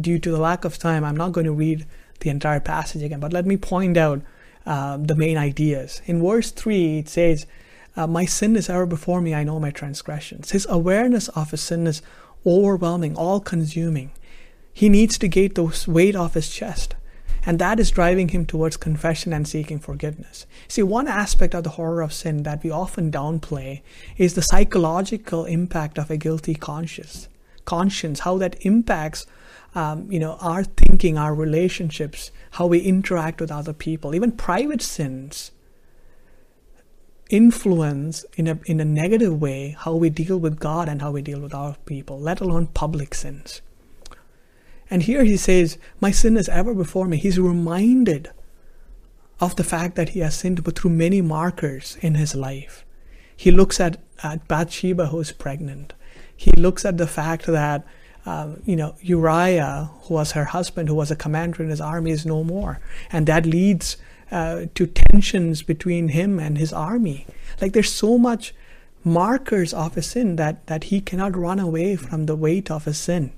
Due 0.00 0.18
to 0.18 0.30
the 0.30 0.38
lack 0.40 0.64
of 0.64 0.78
time, 0.78 1.04
I'm 1.04 1.16
not 1.16 1.32
going 1.32 1.44
to 1.44 1.52
read 1.52 1.86
the 2.20 2.30
entire 2.30 2.60
passage 2.60 3.02
again, 3.02 3.20
but 3.20 3.34
let 3.34 3.44
me 3.44 3.58
point 3.58 3.98
out 3.98 4.22
uh, 4.64 4.96
the 4.96 5.14
main 5.14 5.36
ideas. 5.36 6.00
In 6.06 6.22
verse 6.22 6.50
3, 6.50 6.98
it 6.98 7.08
says, 7.08 7.46
uh, 7.94 8.06
My 8.06 8.24
sin 8.24 8.56
is 8.56 8.70
ever 8.70 8.86
before 8.86 9.20
me, 9.20 9.34
I 9.34 9.44
know 9.44 9.60
my 9.60 9.70
transgressions. 9.70 10.52
His 10.52 10.66
awareness 10.70 11.28
of 11.28 11.50
his 11.50 11.60
sin 11.60 11.86
is 11.86 12.00
overwhelming, 12.46 13.16
all 13.16 13.40
consuming. 13.40 14.12
He 14.72 14.88
needs 14.88 15.18
to 15.18 15.28
get 15.28 15.54
the 15.54 15.84
weight 15.86 16.16
off 16.16 16.34
his 16.34 16.50
chest. 16.50 16.94
And 17.46 17.60
that 17.60 17.78
is 17.78 17.92
driving 17.92 18.30
him 18.30 18.44
towards 18.44 18.76
confession 18.76 19.32
and 19.32 19.46
seeking 19.46 19.78
forgiveness. 19.78 20.46
See, 20.66 20.82
one 20.82 21.06
aspect 21.06 21.54
of 21.54 21.62
the 21.62 21.70
horror 21.70 22.02
of 22.02 22.12
sin 22.12 22.42
that 22.42 22.64
we 22.64 22.72
often 22.72 23.12
downplay 23.12 23.82
is 24.18 24.34
the 24.34 24.42
psychological 24.42 25.44
impact 25.44 25.96
of 25.96 26.10
a 26.10 26.16
guilty 26.16 26.56
conscience. 26.56 27.28
Conscience, 27.64 28.20
how 28.20 28.36
that 28.38 28.56
impacts, 28.66 29.26
um, 29.76 30.10
you 30.10 30.18
know, 30.18 30.36
our 30.40 30.64
thinking, 30.64 31.16
our 31.16 31.34
relationships, 31.34 32.32
how 32.52 32.66
we 32.66 32.80
interact 32.80 33.40
with 33.40 33.52
other 33.52 33.72
people. 33.72 34.12
Even 34.12 34.32
private 34.32 34.82
sins 34.82 35.52
influence 37.28 38.24
in 38.36 38.46
a 38.46 38.58
in 38.66 38.78
a 38.78 38.84
negative 38.84 39.40
way 39.40 39.74
how 39.80 39.92
we 39.94 40.08
deal 40.08 40.38
with 40.38 40.60
God 40.60 40.88
and 40.88 41.02
how 41.02 41.10
we 41.10 41.22
deal 41.22 41.40
with 41.40 41.54
our 41.54 41.76
people, 41.84 42.18
let 42.18 42.40
alone 42.40 42.66
public 42.68 43.14
sins. 43.14 43.62
And 44.90 45.02
here 45.02 45.24
he 45.24 45.36
says, 45.36 45.78
My 46.00 46.10
sin 46.10 46.36
is 46.36 46.48
ever 46.48 46.74
before 46.74 47.06
me. 47.06 47.16
He's 47.16 47.38
reminded 47.38 48.30
of 49.40 49.56
the 49.56 49.64
fact 49.64 49.96
that 49.96 50.10
he 50.10 50.20
has 50.20 50.36
sinned, 50.36 50.64
but 50.64 50.78
through 50.78 50.90
many 50.90 51.20
markers 51.20 51.98
in 52.00 52.14
his 52.14 52.34
life. 52.34 52.84
He 53.36 53.50
looks 53.50 53.80
at, 53.80 54.00
at 54.22 54.48
Bathsheba, 54.48 55.08
who 55.08 55.20
is 55.20 55.32
pregnant. 55.32 55.92
He 56.34 56.52
looks 56.52 56.84
at 56.84 56.96
the 56.96 57.06
fact 57.06 57.46
that, 57.46 57.84
um, 58.24 58.62
you 58.64 58.76
know, 58.76 58.94
Uriah, 59.02 59.90
who 60.02 60.14
was 60.14 60.32
her 60.32 60.46
husband, 60.46 60.88
who 60.88 60.94
was 60.94 61.10
a 61.10 61.16
commander 61.16 61.62
in 61.62 61.70
his 61.70 61.80
army, 61.80 62.12
is 62.12 62.24
no 62.24 62.44
more. 62.44 62.80
And 63.10 63.26
that 63.26 63.44
leads 63.44 63.96
uh, 64.30 64.66
to 64.74 64.86
tensions 64.86 65.62
between 65.62 66.08
him 66.08 66.38
and 66.38 66.56
his 66.58 66.72
army. 66.72 67.26
Like 67.60 67.72
there's 67.72 67.92
so 67.92 68.18
much 68.18 68.54
markers 69.04 69.72
of 69.72 69.94
his 69.94 70.06
sin 70.06 70.36
that, 70.36 70.66
that 70.66 70.84
he 70.84 71.00
cannot 71.00 71.36
run 71.36 71.60
away 71.60 71.96
from 71.96 72.26
the 72.26 72.36
weight 72.36 72.70
of 72.70 72.86
his 72.86 72.98
sin. 72.98 73.32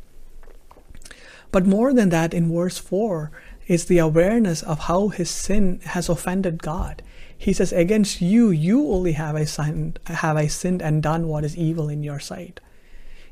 But 1.51 1.67
more 1.67 1.93
than 1.95 2.11
that, 2.11 2.35
in 2.35 2.53
verse 2.53 2.79
4, 2.79 3.31
is 3.67 3.85
the 3.85 3.99
awareness 3.99 4.63
of 4.63 4.81
how 4.81 5.09
his 5.09 5.31
sin 5.31 5.81
has 5.85 6.09
offended 6.09 6.63
God. 6.63 7.03
He 7.37 7.53
says, 7.53 7.73
Against 7.73 8.21
you, 8.21 8.51
you 8.51 8.91
only 8.91 9.13
have 9.13 9.37
I 9.37 9.45
sinned, 9.45 10.01
have 10.07 10.37
I 10.37 10.47
sinned 10.47 10.83
and 10.83 11.03
done 11.03 11.29
what 11.29 11.45
is 11.45 11.57
evil 11.57 11.89
in 11.89 12.03
your 12.03 12.19
sight. 12.19 12.61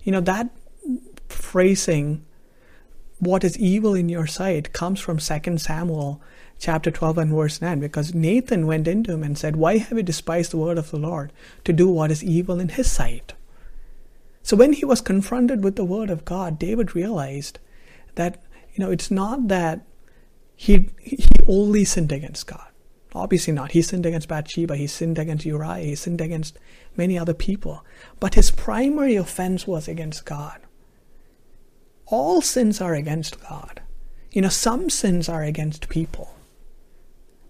You 0.04 0.12
know, 0.12 0.20
that 0.20 0.50
phrasing, 1.28 2.24
what 3.18 3.42
is 3.42 3.58
evil 3.58 3.94
in 3.94 4.08
your 4.08 4.26
sight, 4.26 4.72
comes 4.72 5.00
from 5.00 5.18
2 5.18 5.58
Samuel 5.58 6.20
chapter 6.58 6.90
12 6.90 7.18
and 7.18 7.32
verse 7.32 7.60
9, 7.60 7.80
because 7.80 8.14
Nathan 8.14 8.66
went 8.66 8.86
into 8.86 9.12
him 9.12 9.22
and 9.22 9.36
said, 9.36 9.56
Why 9.56 9.78
have 9.78 9.98
you 9.98 10.04
despised 10.04 10.52
the 10.52 10.58
word 10.58 10.78
of 10.78 10.90
the 10.90 10.98
Lord 10.98 11.32
to 11.64 11.72
do 11.72 11.88
what 11.88 12.10
is 12.10 12.22
evil 12.22 12.60
in 12.60 12.70
his 12.70 12.90
sight? 12.90 13.34
So 14.42 14.56
when 14.56 14.74
he 14.74 14.84
was 14.84 15.00
confronted 15.00 15.64
with 15.64 15.74
the 15.74 15.84
word 15.84 16.08
of 16.08 16.24
God, 16.24 16.58
David 16.58 16.94
realized 16.94 17.58
that 18.16 18.42
you 18.74 18.84
know 18.84 18.90
it's 18.90 19.10
not 19.10 19.48
that 19.48 19.86
he 20.56 20.90
he 21.00 21.26
only 21.46 21.84
sinned 21.84 22.12
against 22.12 22.46
God. 22.46 22.66
Obviously 23.14 23.54
not. 23.54 23.72
He 23.72 23.80
sinned 23.80 24.04
against 24.04 24.28
Bathsheba. 24.28 24.76
He 24.76 24.86
sinned 24.86 25.18
against 25.18 25.46
Uriah. 25.46 25.84
He 25.84 25.94
sinned 25.94 26.20
against 26.20 26.58
many 26.96 27.18
other 27.18 27.32
people. 27.32 27.82
But 28.20 28.34
his 28.34 28.50
primary 28.50 29.16
offense 29.16 29.66
was 29.66 29.88
against 29.88 30.26
God. 30.26 30.60
All 32.06 32.42
sins 32.42 32.80
are 32.80 32.94
against 32.94 33.40
God. 33.40 33.80
You 34.32 34.42
know, 34.42 34.50
some 34.50 34.90
sins 34.90 35.30
are 35.30 35.42
against 35.42 35.88
people. 35.88 36.34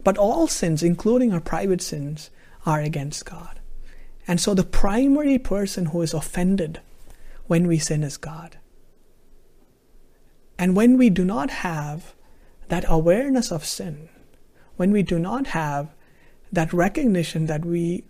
But 0.05 0.19
all 0.19 0.47
sins, 0.47 0.85
including 0.85 1.33
our 1.33 1.41
private 1.41 1.83
sins, 1.83 2.31
are 2.65 2.81
against 2.81 3.25
God. 3.27 3.59
And 4.29 4.41
so 4.41 4.55
the 4.55 4.63
primary 4.63 5.39
person 5.39 5.87
who 5.87 6.01
is 6.03 6.15
offended 6.15 6.81
when 7.47 7.67
we 7.67 7.79
sin 7.79 8.05
is 8.05 8.17
God. 8.17 8.59
And 10.59 10.77
when 10.77 10.97
we 10.97 11.11
do 11.11 11.25
not 11.25 11.51
have 11.51 12.15
that 12.69 12.85
awareness 12.89 13.51
of 13.53 13.65
sin, 13.65 14.09
when 14.77 14.91
we 14.91 15.03
do 15.03 15.19
not 15.19 15.49
have 15.49 15.89
that 16.53 16.73
recognition 16.73 17.47
that 17.47 17.65
we, 17.65 18.05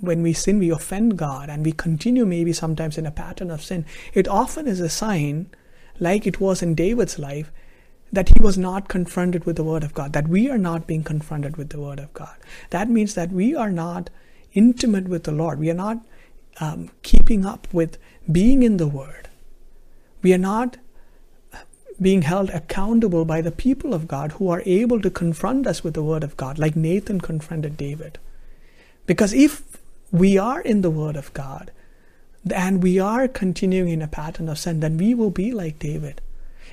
when 0.00 0.22
we 0.22 0.32
sin, 0.32 0.58
we 0.58 0.70
offend 0.70 1.16
God 1.16 1.48
and 1.48 1.64
we 1.64 1.72
continue 1.72 2.26
maybe 2.26 2.52
sometimes 2.52 2.98
in 2.98 3.06
a 3.06 3.10
pattern 3.10 3.50
of 3.50 3.62
sin, 3.62 3.84
it 4.14 4.28
often 4.28 4.66
is 4.66 4.80
a 4.80 4.88
sign, 4.88 5.50
like 6.00 6.26
it 6.26 6.40
was 6.40 6.62
in 6.62 6.74
David's 6.74 7.18
life, 7.18 7.52
that 8.12 8.28
he 8.28 8.42
was 8.42 8.58
not 8.58 8.88
confronted 8.88 9.44
with 9.44 9.56
the 9.56 9.64
Word 9.64 9.82
of 9.82 9.94
God, 9.94 10.12
that 10.12 10.28
we 10.28 10.50
are 10.50 10.58
not 10.58 10.86
being 10.86 11.02
confronted 11.02 11.56
with 11.56 11.70
the 11.70 11.80
Word 11.80 11.98
of 11.98 12.12
God. 12.12 12.36
That 12.70 12.90
means 12.90 13.14
that 13.14 13.30
we 13.30 13.54
are 13.54 13.70
not 13.70 14.10
intimate 14.52 15.08
with 15.08 15.24
the 15.24 15.32
Lord. 15.32 15.58
We 15.58 15.70
are 15.70 15.74
not 15.74 16.04
um, 16.60 16.90
keeping 17.02 17.46
up 17.46 17.66
with 17.72 17.96
being 18.30 18.62
in 18.62 18.76
the 18.76 18.86
Word. 18.86 19.30
We 20.20 20.34
are 20.34 20.38
not 20.38 20.76
being 22.02 22.22
held 22.22 22.50
accountable 22.50 23.24
by 23.24 23.40
the 23.40 23.52
people 23.52 23.94
of 23.94 24.08
God 24.08 24.32
who 24.32 24.48
are 24.50 24.62
able 24.66 25.00
to 25.00 25.10
confront 25.10 25.66
us 25.66 25.84
with 25.84 25.94
the 25.94 26.02
Word 26.02 26.24
of 26.24 26.36
God, 26.36 26.58
like 26.58 26.76
Nathan 26.76 27.20
confronted 27.20 27.76
David. 27.76 28.18
Because 29.06 29.32
if 29.32 29.78
we 30.10 30.36
are 30.36 30.60
in 30.60 30.82
the 30.82 30.90
Word 30.90 31.16
of 31.16 31.32
God 31.32 31.70
and 32.52 32.82
we 32.82 32.98
are 32.98 33.28
continuing 33.28 33.88
in 33.88 34.02
a 34.02 34.08
pattern 34.08 34.48
of 34.48 34.58
sin, 34.58 34.80
then 34.80 34.96
we 34.96 35.14
will 35.14 35.30
be 35.30 35.52
like 35.52 35.78
David. 35.78 36.20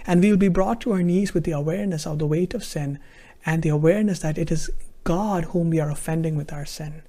And 0.08 0.22
we 0.22 0.32
will 0.32 0.38
be 0.38 0.48
brought 0.48 0.82
to 0.82 0.92
our 0.92 1.04
knees 1.04 1.34
with 1.34 1.44
the 1.44 1.52
awareness 1.52 2.08
of 2.08 2.20
the 2.20 2.28
weight 2.28 2.54
of 2.54 2.64
sin 2.64 3.00
and 3.46 3.62
the 3.62 3.70
awareness 3.70 4.20
that 4.20 4.38
it 4.38 4.52
is 4.52 4.70
God 5.04 5.46
whom 5.46 5.70
we 5.70 5.80
are 5.80 5.90
offending 5.90 6.36
with 6.36 6.52
our 6.52 6.66
sin. 6.66 7.04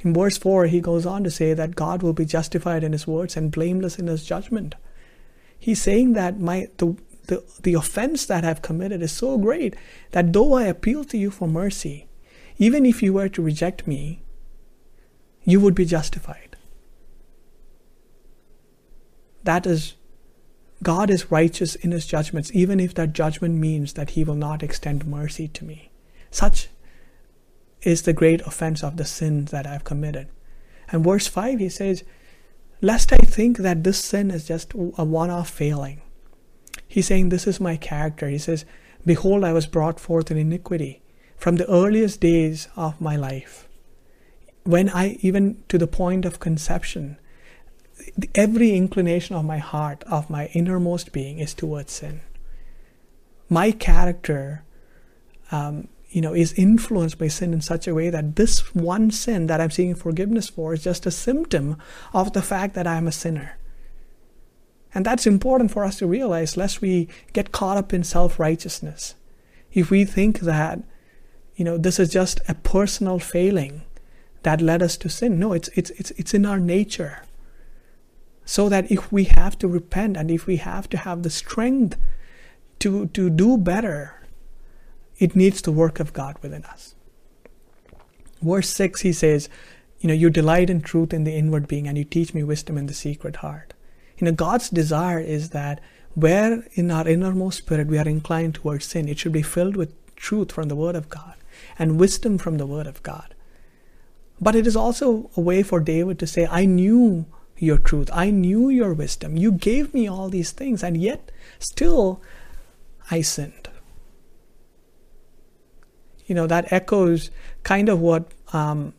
In 0.00 0.14
verse 0.14 0.36
4, 0.36 0.66
he 0.66 0.80
goes 0.80 1.06
on 1.06 1.24
to 1.24 1.30
say 1.30 1.54
that 1.54 1.76
God 1.76 2.02
will 2.02 2.12
be 2.12 2.24
justified 2.24 2.84
in 2.84 2.92
his 2.92 3.06
words 3.06 3.36
and 3.36 3.50
blameless 3.50 3.98
in 3.98 4.06
his 4.06 4.24
judgment. 4.24 4.74
He's 5.58 5.80
saying 5.80 6.14
that 6.14 6.40
my 6.40 6.68
the 6.78 6.96
the, 7.26 7.44
the 7.62 7.74
offense 7.74 8.26
that 8.26 8.44
I've 8.44 8.62
committed 8.62 9.02
is 9.02 9.12
so 9.12 9.38
great 9.38 9.76
that 10.10 10.32
though 10.32 10.54
I 10.54 10.64
appeal 10.64 11.04
to 11.04 11.18
you 11.18 11.30
for 11.30 11.48
mercy, 11.48 12.08
even 12.58 12.84
if 12.84 13.02
you 13.02 13.12
were 13.12 13.28
to 13.28 13.42
reject 13.42 13.86
me, 13.86 14.22
you 15.44 15.60
would 15.60 15.74
be 15.74 15.84
justified. 15.84 16.56
That 19.44 19.66
is, 19.66 19.94
God 20.82 21.10
is 21.10 21.30
righteous 21.30 21.74
in 21.74 21.90
his 21.90 22.06
judgments, 22.06 22.50
even 22.54 22.78
if 22.78 22.94
that 22.94 23.12
judgment 23.12 23.56
means 23.56 23.94
that 23.94 24.10
he 24.10 24.24
will 24.24 24.36
not 24.36 24.62
extend 24.62 25.06
mercy 25.06 25.48
to 25.48 25.64
me. 25.64 25.90
Such 26.30 26.68
is 27.82 28.02
the 28.02 28.12
great 28.12 28.40
offense 28.42 28.84
of 28.84 28.96
the 28.96 29.04
sin 29.04 29.46
that 29.46 29.66
I've 29.66 29.84
committed. 29.84 30.28
And 30.90 31.02
verse 31.02 31.26
5, 31.26 31.58
he 31.58 31.68
says, 31.68 32.04
Lest 32.80 33.12
I 33.12 33.16
think 33.16 33.58
that 33.58 33.84
this 33.84 33.98
sin 34.04 34.30
is 34.30 34.46
just 34.46 34.72
a 34.74 35.04
one 35.04 35.30
off 35.30 35.50
failing. 35.50 36.02
He's 36.92 37.06
saying, 37.06 37.30
This 37.30 37.46
is 37.46 37.58
my 37.58 37.76
character. 37.78 38.28
He 38.28 38.36
says, 38.36 38.66
Behold, 39.06 39.44
I 39.44 39.54
was 39.54 39.66
brought 39.66 39.98
forth 39.98 40.30
in 40.30 40.36
iniquity 40.36 41.00
from 41.38 41.56
the 41.56 41.66
earliest 41.70 42.20
days 42.20 42.68
of 42.76 43.00
my 43.00 43.16
life. 43.16 43.66
When 44.64 44.90
I, 44.90 45.16
even 45.22 45.64
to 45.68 45.78
the 45.78 45.86
point 45.86 46.26
of 46.26 46.38
conception, 46.38 47.16
every 48.34 48.72
inclination 48.72 49.36
of 49.36 49.46
my 49.46 49.56
heart, 49.56 50.04
of 50.04 50.28
my 50.28 50.48
innermost 50.52 51.12
being, 51.12 51.38
is 51.38 51.54
towards 51.54 51.92
sin. 51.92 52.20
My 53.48 53.70
character 53.70 54.62
um, 55.50 55.88
you 56.10 56.20
know, 56.20 56.34
is 56.34 56.52
influenced 56.52 57.16
by 57.16 57.28
sin 57.28 57.54
in 57.54 57.62
such 57.62 57.88
a 57.88 57.94
way 57.94 58.10
that 58.10 58.36
this 58.36 58.74
one 58.74 59.10
sin 59.10 59.46
that 59.46 59.62
I'm 59.62 59.70
seeking 59.70 59.94
forgiveness 59.94 60.50
for 60.50 60.74
is 60.74 60.84
just 60.84 61.06
a 61.06 61.10
symptom 61.10 61.78
of 62.12 62.34
the 62.34 62.42
fact 62.42 62.74
that 62.74 62.86
I'm 62.86 63.06
a 63.06 63.12
sinner. 63.12 63.56
And 64.94 65.06
that's 65.06 65.26
important 65.26 65.70
for 65.70 65.84
us 65.84 65.98
to 65.98 66.06
realize, 66.06 66.56
lest 66.56 66.80
we 66.80 67.08
get 67.32 67.52
caught 67.52 67.76
up 67.76 67.92
in 67.92 68.04
self 68.04 68.38
righteousness. 68.38 69.14
If 69.72 69.90
we 69.90 70.04
think 70.04 70.40
that, 70.40 70.80
you 71.56 71.64
know, 71.64 71.78
this 71.78 71.98
is 71.98 72.10
just 72.10 72.40
a 72.46 72.54
personal 72.54 73.18
failing 73.18 73.82
that 74.42 74.60
led 74.60 74.82
us 74.82 74.96
to 74.98 75.08
sin, 75.08 75.38
no, 75.38 75.52
it's, 75.52 75.68
it's, 75.68 75.90
it's, 75.90 76.10
it's 76.12 76.34
in 76.34 76.44
our 76.44 76.60
nature. 76.60 77.22
So 78.44 78.68
that 78.68 78.90
if 78.90 79.10
we 79.10 79.24
have 79.24 79.56
to 79.58 79.68
repent 79.68 80.16
and 80.16 80.30
if 80.30 80.46
we 80.46 80.56
have 80.56 80.88
to 80.90 80.96
have 80.96 81.22
the 81.22 81.30
strength 81.30 81.96
to, 82.80 83.06
to 83.06 83.30
do 83.30 83.56
better, 83.56 84.22
it 85.18 85.36
needs 85.36 85.62
the 85.62 85.72
work 85.72 86.00
of 86.00 86.12
God 86.12 86.36
within 86.42 86.64
us. 86.64 86.94
Verse 88.42 88.68
6, 88.70 89.02
he 89.02 89.12
says, 89.12 89.48
You 90.00 90.08
know, 90.08 90.14
you 90.14 90.28
delight 90.28 90.68
in 90.68 90.80
truth 90.80 91.14
in 91.14 91.22
the 91.24 91.32
inward 91.32 91.68
being, 91.68 91.86
and 91.86 91.96
you 91.96 92.04
teach 92.04 92.34
me 92.34 92.42
wisdom 92.42 92.76
in 92.76 92.86
the 92.86 92.94
secret 92.94 93.36
heart. 93.36 93.71
You 94.22 94.26
know, 94.26 94.32
God's 94.34 94.70
desire 94.70 95.18
is 95.18 95.50
that 95.50 95.80
where 96.14 96.64
in 96.74 96.92
our 96.92 97.08
innermost 97.08 97.58
spirit 97.58 97.88
we 97.88 97.98
are 97.98 98.08
inclined 98.08 98.54
towards 98.54 98.84
sin, 98.84 99.08
it 99.08 99.18
should 99.18 99.32
be 99.32 99.42
filled 99.42 99.76
with 99.76 99.92
truth 100.14 100.52
from 100.52 100.68
the 100.68 100.76
Word 100.76 100.94
of 100.94 101.08
God 101.08 101.34
and 101.76 101.98
wisdom 101.98 102.38
from 102.38 102.56
the 102.56 102.66
Word 102.66 102.86
of 102.86 103.02
God. 103.02 103.34
But 104.40 104.54
it 104.54 104.64
is 104.64 104.76
also 104.76 105.28
a 105.36 105.40
way 105.40 105.64
for 105.64 105.80
David 105.80 106.20
to 106.20 106.28
say, 106.28 106.46
I 106.46 106.66
knew 106.66 107.26
your 107.56 107.78
truth, 107.78 108.10
I 108.12 108.30
knew 108.30 108.68
your 108.68 108.94
wisdom, 108.94 109.36
you 109.36 109.50
gave 109.50 109.92
me 109.92 110.06
all 110.06 110.28
these 110.28 110.52
things, 110.52 110.84
and 110.84 110.96
yet 110.96 111.32
still 111.58 112.22
I 113.10 113.22
sinned. 113.22 113.70
You 116.26 116.36
know, 116.36 116.46
that 116.46 116.72
echoes 116.72 117.32
kind 117.64 117.88
of 117.88 117.98
what 117.98 118.30
um, 118.52 118.94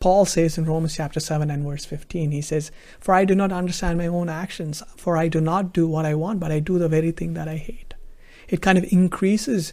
Paul 0.00 0.24
says 0.26 0.56
in 0.56 0.64
Romans 0.64 0.96
chapter 0.96 1.18
7 1.18 1.50
and 1.50 1.64
verse 1.64 1.84
15. 1.84 2.30
He 2.30 2.40
says, 2.40 2.70
For 3.00 3.14
I 3.14 3.24
do 3.24 3.34
not 3.34 3.52
understand 3.52 3.98
my 3.98 4.06
own 4.06 4.28
actions, 4.28 4.82
for 4.96 5.16
I 5.16 5.28
do 5.28 5.40
not 5.40 5.72
do 5.72 5.88
what 5.88 6.06
I 6.06 6.14
want, 6.14 6.38
but 6.38 6.52
I 6.52 6.60
do 6.60 6.78
the 6.78 6.88
very 6.88 7.10
thing 7.10 7.34
that 7.34 7.48
I 7.48 7.56
hate. 7.56 7.94
It 8.48 8.62
kind 8.62 8.78
of 8.78 8.84
increases, 8.92 9.72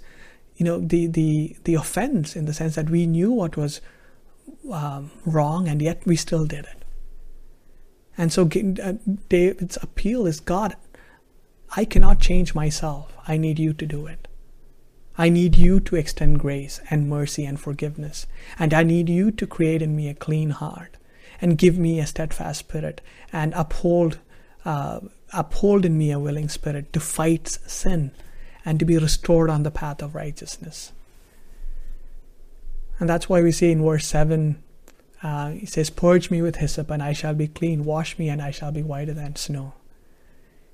you 0.56 0.66
know, 0.66 0.80
the, 0.80 1.08
the, 1.08 1.56
the 1.64 1.76
offense 1.76 2.36
in 2.36 2.46
the 2.46 2.54
sense 2.54 2.76
that 2.76 2.90
we 2.90 3.06
knew 3.06 3.32
what 3.32 3.56
was 3.56 3.82
um, 4.72 5.12
wrong 5.26 5.68
and 5.68 5.82
yet 5.82 6.06
we 6.06 6.16
still 6.16 6.46
did 6.46 6.66
it. 6.66 6.84
And 8.18 8.32
so 8.32 8.44
uh, 8.44 8.94
David's 9.30 9.78
appeal 9.82 10.26
is 10.26 10.40
God, 10.40 10.76
I 11.76 11.86
cannot 11.86 12.20
change 12.20 12.56
myself. 12.56 13.14
I 13.28 13.38
need 13.38 13.60
you 13.60 13.74
to 13.74 13.86
do 13.86 14.08
it. 14.08 14.28
I 15.18 15.30
need 15.30 15.56
you 15.56 15.80
to 15.80 15.96
extend 15.96 16.40
grace 16.40 16.82
and 16.90 17.10
mercy 17.10 17.46
and 17.46 17.60
forgiveness. 17.60 18.28
And 18.60 18.74
I 18.74 18.84
need 18.84 19.10
you 19.10 19.32
to 19.32 19.48
create 19.48 19.82
in 19.82 19.96
me 19.96 20.10
a 20.10 20.14
clean 20.14 20.50
heart 20.50 20.98
and 21.40 21.58
give 21.58 21.78
me 21.78 22.00
a 22.00 22.08
steadfast 22.08 22.60
spirit 22.60 23.02
and 23.32 23.54
uphold, 23.54 24.20
uh, 24.66 25.00
uphold 25.34 25.86
in 25.86 25.98
me 25.98 26.12
a 26.12 26.20
willing 26.20 26.50
spirit 26.50 26.92
to 26.94 27.00
fight 27.00 27.48
sin 27.48 28.12
and 28.66 28.80
to 28.80 28.86
be 28.86 28.98
restored 28.98 29.50
on 29.50 29.64
the 29.64 29.72
path 29.72 30.02
of 30.02 30.16
righteousness. 30.16 30.92
And 33.00 33.10
that's 33.10 33.30
why 33.30 33.42
we 33.42 33.52
see 33.52 33.72
in 33.72 33.84
verse 33.84 34.08
7, 34.08 34.62
uh, 35.22 35.52
he 35.52 35.66
says, 35.66 35.90
Purge 35.90 36.30
me 36.30 36.42
with 36.42 36.58
hyssop 36.58 36.90
and 36.90 37.04
I 37.04 37.14
shall 37.14 37.34
be 37.34 37.48
clean. 37.48 37.86
Wash 37.86 38.18
me 38.18 38.30
and 38.30 38.42
I 38.42 38.52
shall 38.52 38.72
be 38.72 38.84
whiter 38.84 39.14
than 39.14 39.36
snow. 39.36 39.74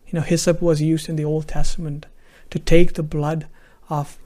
You 0.08 0.20
know, 0.20 0.26
hyssop 0.26 0.62
was 0.62 0.82
used 0.82 1.10
in 1.10 1.16
the 1.16 1.26
Old 1.26 1.48
Testament 1.48 2.06
to 2.50 2.60
take 2.60 2.94
the 2.94 3.04
blood 3.04 3.48
of 3.90 4.18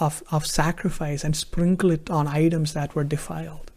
of, 0.00 0.22
of 0.30 0.46
sacrifice 0.46 1.24
and 1.24 1.36
sprinkle 1.36 1.90
it 1.90 2.10
on 2.10 2.26
items 2.26 2.72
that 2.74 2.94
were 2.94 3.04
defiled. 3.04 3.70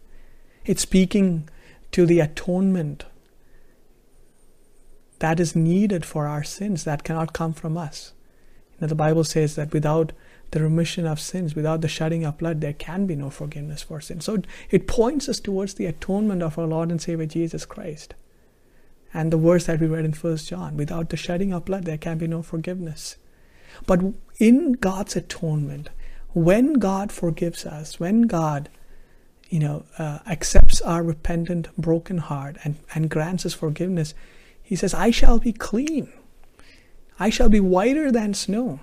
It's 0.64 0.82
speaking 0.82 1.48
to 1.92 2.06
the 2.06 2.20
atonement 2.20 3.04
that 5.18 5.40
is 5.40 5.56
needed 5.56 6.04
for 6.04 6.26
our 6.26 6.44
sins 6.44 6.84
that 6.84 7.04
cannot 7.04 7.32
come 7.32 7.52
from 7.52 7.76
us. 7.76 8.12
You 8.72 8.82
know, 8.82 8.86
the 8.88 8.94
Bible 8.94 9.24
says 9.24 9.56
that 9.56 9.72
without 9.72 10.12
the 10.50 10.60
remission 10.60 11.06
of 11.06 11.20
sins, 11.20 11.54
without 11.54 11.80
the 11.80 11.88
shedding 11.88 12.24
of 12.24 12.38
blood, 12.38 12.60
there 12.60 12.72
can 12.72 13.06
be 13.06 13.16
no 13.16 13.30
forgiveness 13.30 13.82
for 13.82 14.00
sin. 14.00 14.20
So 14.20 14.42
it 14.70 14.86
points 14.86 15.28
us 15.28 15.40
towards 15.40 15.74
the 15.74 15.86
atonement 15.86 16.42
of 16.42 16.58
our 16.58 16.66
Lord 16.66 16.90
and 16.90 17.00
Savior 17.00 17.26
Jesus 17.26 17.64
Christ. 17.64 18.14
And 19.14 19.32
the 19.32 19.38
verse 19.38 19.66
that 19.66 19.80
we 19.80 19.86
read 19.86 20.04
in 20.04 20.12
First 20.12 20.48
John, 20.48 20.76
without 20.76 21.08
the 21.08 21.16
shedding 21.16 21.52
of 21.52 21.64
blood, 21.64 21.84
there 21.84 21.96
can 21.96 22.18
be 22.18 22.26
no 22.26 22.42
forgiveness. 22.42 23.16
But 23.86 24.00
in 24.38 24.72
God's 24.72 25.16
atonement, 25.16 25.88
when 26.36 26.74
God 26.74 27.10
forgives 27.10 27.64
us, 27.64 27.98
when 27.98 28.22
God, 28.22 28.68
you 29.48 29.58
know, 29.58 29.86
uh, 29.98 30.18
accepts 30.26 30.82
our 30.82 31.02
repentant, 31.02 31.74
broken 31.78 32.18
heart 32.18 32.58
and, 32.62 32.76
and 32.94 33.08
grants 33.08 33.46
us 33.46 33.54
forgiveness, 33.54 34.12
He 34.62 34.76
says, 34.76 34.92
I 34.92 35.10
shall 35.10 35.38
be 35.38 35.54
clean. 35.54 36.12
I 37.18 37.30
shall 37.30 37.48
be 37.48 37.58
whiter 37.58 38.12
than 38.12 38.34
snow. 38.34 38.80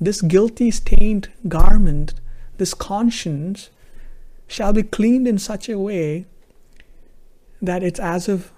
This 0.00 0.22
guilty, 0.22 0.70
stained 0.70 1.28
garment, 1.48 2.14
this 2.58 2.72
conscience, 2.72 3.70
shall 4.46 4.72
be 4.72 4.84
cleaned 4.84 5.26
in 5.26 5.38
such 5.38 5.68
a 5.68 5.80
way 5.80 6.26
that 7.60 7.82
it's 7.82 7.98
as 7.98 8.28
if, 8.28 8.52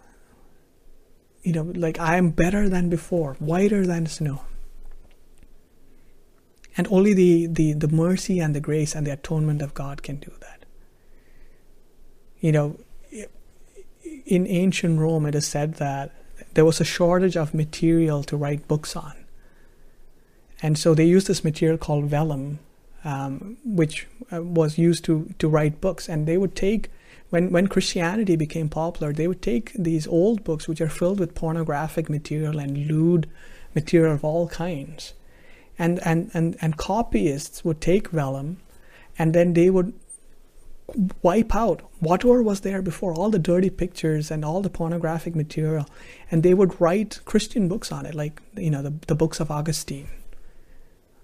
you 1.43 1.55
know, 1.55 1.73
like 1.75 1.99
I 1.99 2.17
am 2.17 2.29
better 2.29 2.69
than 2.69 2.91
before, 2.91 3.37
whiter 3.39 3.87
than 3.87 4.05
snow. 4.05 4.43
And 6.77 6.89
only 6.91 7.15
the, 7.15 7.47
the, 7.47 7.73
the 7.73 7.89
mercy 7.89 8.41
and 8.41 8.55
the 8.55 8.61
grace 8.61 8.95
and 8.95 9.07
the 9.07 9.13
atonement 9.13 9.63
of 9.63 9.75
God 9.75 10.03
can 10.03 10.17
do 10.17 10.33
that. 10.41 10.65
You 12.41 12.53
know, 12.53 12.79
in 14.27 14.47
ancient 14.47 14.99
Rome, 14.99 15.27
it 15.27 15.35
is 15.35 15.47
said 15.47 15.75
that 15.75 16.13
there 16.55 16.65
was 16.65 16.81
a 16.81 16.85
shortage 16.85 17.37
of 17.37 17.55
material 17.55 18.23
to 18.25 18.37
write 18.37 18.67
books 18.69 18.97
on. 18.97 19.15
And 20.63 20.79
so 20.79 20.95
they 20.95 21.05
used 21.05 21.27
this 21.27 21.45
material 21.45 21.79
called 21.79 22.07
vellum, 22.07 22.59
um, 23.05 23.59
which 23.65 24.07
uh, 24.33 24.43
was 24.43 24.79
used 24.79 25.05
to, 25.05 25.31
to 25.39 25.49
write 25.49 25.81
books. 25.81 26.09
And 26.09 26.27
they 26.27 26.39
would 26.39 26.57
take, 26.57 26.91
when, 27.31 27.51
when 27.51 27.67
Christianity 27.67 28.37
became 28.37 28.69
popular, 28.69 29.13
they 29.13 29.29
would 29.29 29.43
take 29.43 29.73
these 29.75 30.07
old 30.07 30.43
books, 30.43 30.67
which 30.67 30.81
are 30.81 30.89
filled 30.89 31.21
with 31.21 31.35
pornographic 31.35 32.09
material 32.09 32.59
and 32.59 32.87
lewd 32.87 33.29
material 33.75 34.15
of 34.15 34.25
all 34.25 34.49
kinds, 34.49 35.13
and, 35.79 36.01
and, 36.05 36.31
and, 36.35 36.57
and 36.61 36.77
copyists 36.77 37.65
would 37.65 37.81
take 37.81 38.09
vellum 38.09 38.59
and 39.19 39.35
then 39.35 39.55
they 39.55 39.71
would 39.71 39.93
wipe 41.23 41.55
out 41.55 41.83
whatever 42.01 42.43
was 42.43 42.61
there 42.61 42.83
before, 42.83 43.15
all 43.15 43.31
the 43.31 43.39
dirty 43.39 43.71
pictures 43.71 44.31
and 44.31 44.45
all 44.45 44.61
the 44.61 44.71
pornographic 44.71 45.35
material, 45.35 45.87
and 46.31 46.43
they 46.43 46.55
would 46.55 46.81
write 46.81 47.21
Christian 47.25 47.69
books 47.69 47.91
on 47.91 48.07
it, 48.07 48.15
like 48.15 48.41
you 48.57 48.71
know 48.71 48.83
the, 48.83 48.95
the 49.07 49.15
books 49.15 49.41
of 49.41 49.51
Augustine, 49.51 50.09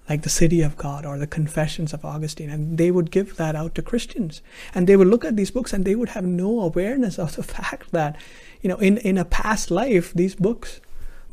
like 0.09 0.23
the 0.23 0.31
City 0.31 0.63
of 0.63 0.77
God 0.77 1.05
or 1.05 1.19
the 1.19 1.27
Confessions 1.27 1.93
of 1.93 2.05
Augustine, 2.05 2.51
and 2.51 2.79
they 2.79 2.91
would 2.91 3.11
give 3.11 3.37
that 3.37 3.55
out 3.55 3.75
to 3.75 3.83
Christians, 3.83 4.41
and 4.75 4.87
they 4.87 4.97
would 4.97 5.09
look 5.09 5.25
at 5.25 5.37
these 5.37 5.51
books 5.51 5.73
and 5.73 5.85
they 5.85 5.95
would 5.95 6.11
have 6.11 6.25
no 6.25 6.61
awareness 6.61 7.19
of 7.19 7.37
the 7.37 7.43
fact 7.57 7.93
that, 7.93 8.17
you 8.63 8.69
know, 8.69 8.77
in 8.77 8.99
in 8.99 9.19
a 9.19 9.25
past 9.25 9.71
life 9.71 10.13
these 10.15 10.35
books 10.35 10.81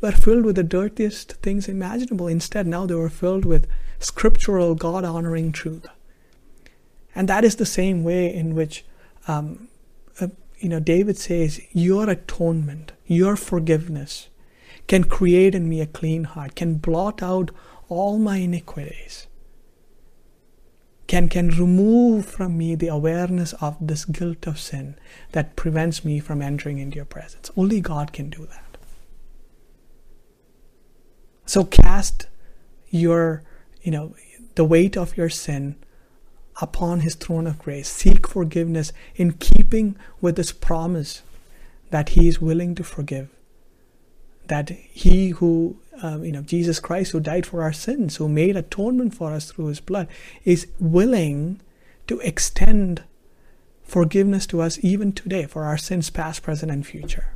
were 0.00 0.12
filled 0.12 0.44
with 0.44 0.56
the 0.56 0.62
dirtiest 0.62 1.32
things 1.34 1.68
imaginable. 1.68 2.28
Instead, 2.28 2.66
now 2.66 2.86
they 2.86 2.94
were 2.94 3.08
filled 3.08 3.44
with 3.44 3.66
scriptural, 3.98 4.74
God 4.74 5.04
honoring 5.04 5.52
truth. 5.52 5.86
And 7.14 7.28
that 7.28 7.44
is 7.44 7.56
the 7.56 7.66
same 7.66 8.04
way 8.04 8.32
in 8.32 8.54
which, 8.54 8.84
um, 9.26 9.68
uh, 10.20 10.28
you 10.58 10.68
know, 10.68 10.80
David 10.80 11.18
says, 11.18 11.60
Your 11.72 12.08
atonement, 12.08 12.92
your 13.06 13.36
forgiveness 13.36 14.28
can 14.86 15.04
create 15.04 15.54
in 15.54 15.68
me 15.68 15.80
a 15.80 15.86
clean 15.86 16.24
heart, 16.24 16.54
can 16.54 16.74
blot 16.74 17.22
out 17.22 17.50
all 17.88 18.18
my 18.18 18.36
iniquities, 18.36 19.26
can, 21.06 21.28
can 21.28 21.48
remove 21.48 22.26
from 22.26 22.56
me 22.56 22.74
the 22.74 22.88
awareness 22.88 23.52
of 23.54 23.76
this 23.80 24.04
guilt 24.04 24.46
of 24.46 24.58
sin 24.60 24.94
that 25.32 25.56
prevents 25.56 26.04
me 26.04 26.20
from 26.20 26.42
entering 26.42 26.78
into 26.78 26.96
your 26.96 27.04
presence. 27.04 27.50
Only 27.56 27.80
God 27.80 28.12
can 28.12 28.30
do 28.30 28.46
that. 28.46 28.67
So 31.48 31.64
cast 31.64 32.26
your, 32.90 33.42
you 33.80 33.90
know, 33.90 34.14
the 34.54 34.66
weight 34.66 34.98
of 34.98 35.16
your 35.16 35.30
sin 35.30 35.76
upon 36.60 37.00
his 37.00 37.14
throne 37.14 37.46
of 37.46 37.58
grace. 37.58 37.88
Seek 37.88 38.28
forgiveness 38.28 38.92
in 39.16 39.32
keeping 39.32 39.96
with 40.20 40.36
his 40.36 40.52
promise 40.52 41.22
that 41.88 42.10
he 42.10 42.28
is 42.28 42.38
willing 42.38 42.74
to 42.74 42.84
forgive. 42.84 43.30
That 44.48 44.68
he 44.68 45.30
who, 45.30 45.78
um, 46.02 46.22
you 46.22 46.32
know, 46.32 46.42
Jesus 46.42 46.80
Christ, 46.80 47.12
who 47.12 47.20
died 47.20 47.46
for 47.46 47.62
our 47.62 47.72
sins, 47.72 48.16
who 48.16 48.28
made 48.28 48.54
atonement 48.54 49.14
for 49.14 49.32
us 49.32 49.50
through 49.50 49.68
his 49.68 49.80
blood, 49.80 50.06
is 50.44 50.66
willing 50.78 51.62
to 52.08 52.20
extend 52.20 53.04
forgiveness 53.84 54.46
to 54.48 54.60
us 54.60 54.78
even 54.82 55.12
today 55.12 55.46
for 55.46 55.64
our 55.64 55.78
sins 55.78 56.10
past, 56.10 56.42
present, 56.42 56.70
and 56.70 56.86
future. 56.86 57.32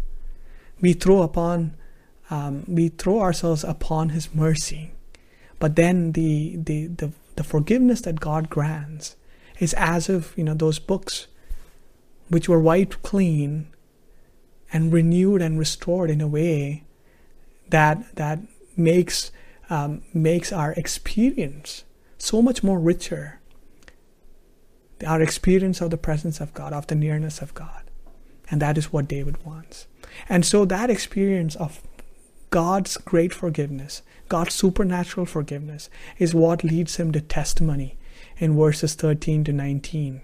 We 0.83 0.93
throw 0.93 1.23
upon, 1.23 1.79
um, 2.31 2.65
we 2.67 2.89
throw 2.89 3.21
ourselves 3.21 3.65
upon 3.65 4.11
his 4.11 4.35
mercy. 4.35 4.93
But 5.59 5.77
then 5.77 6.13
the, 6.13 6.57
the, 6.57 6.87
the, 6.87 7.13
the 7.37 7.45
forgiveness 7.45 8.01
that 8.03 8.21
God 8.21 8.51
grants 8.51 9.17
is 9.59 9.75
as 9.75 10.09
if, 10.09 10.37
you 10.37 10.45
know, 10.45 10.55
those 10.55 10.79
books 10.79 11.29
which 12.29 12.49
were 12.49 12.61
wiped 12.61 13.03
clean 13.03 13.69
and 14.73 14.93
renewed 14.93 15.43
and 15.43 15.59
restored 15.59 16.11
in 16.11 16.21
a 16.21 16.27
way 16.27 16.85
that 17.69 18.17
that 18.17 18.39
makes 18.77 19.31
um, 19.71 20.03
makes 20.13 20.53
our 20.53 20.73
experience 20.73 21.85
so 22.19 22.43
much 22.43 22.63
more 22.63 22.79
richer. 22.79 23.41
Our 25.07 25.21
experience 25.21 25.81
of 25.81 25.91
the 25.91 25.97
presence 25.97 26.41
of 26.41 26.55
God, 26.55 26.73
of 26.73 26.87
the 26.87 26.95
nearness 26.95 27.43
of 27.43 27.55
God, 27.55 27.83
and 28.51 28.63
that 28.63 28.79
is 28.79 28.93
what 28.93 29.09
David 29.09 29.45
wants. 29.45 29.87
And 30.29 30.47
so 30.47 30.65
that 30.65 30.91
experience 30.91 31.57
of 31.57 31.83
God's 32.53 32.99
great 32.99 33.33
forgiveness, 33.33 34.03
God's 34.29 34.55
supernatural 34.55 35.25
forgiveness, 35.25 35.89
is 36.19 36.35
what 36.35 36.63
leads 36.63 36.97
him 36.97 37.11
to 37.13 37.21
testimony 37.23 37.97
in 38.37 38.59
verses 38.59 38.95
13 38.95 39.43
to 39.45 39.53
19. 39.55 40.21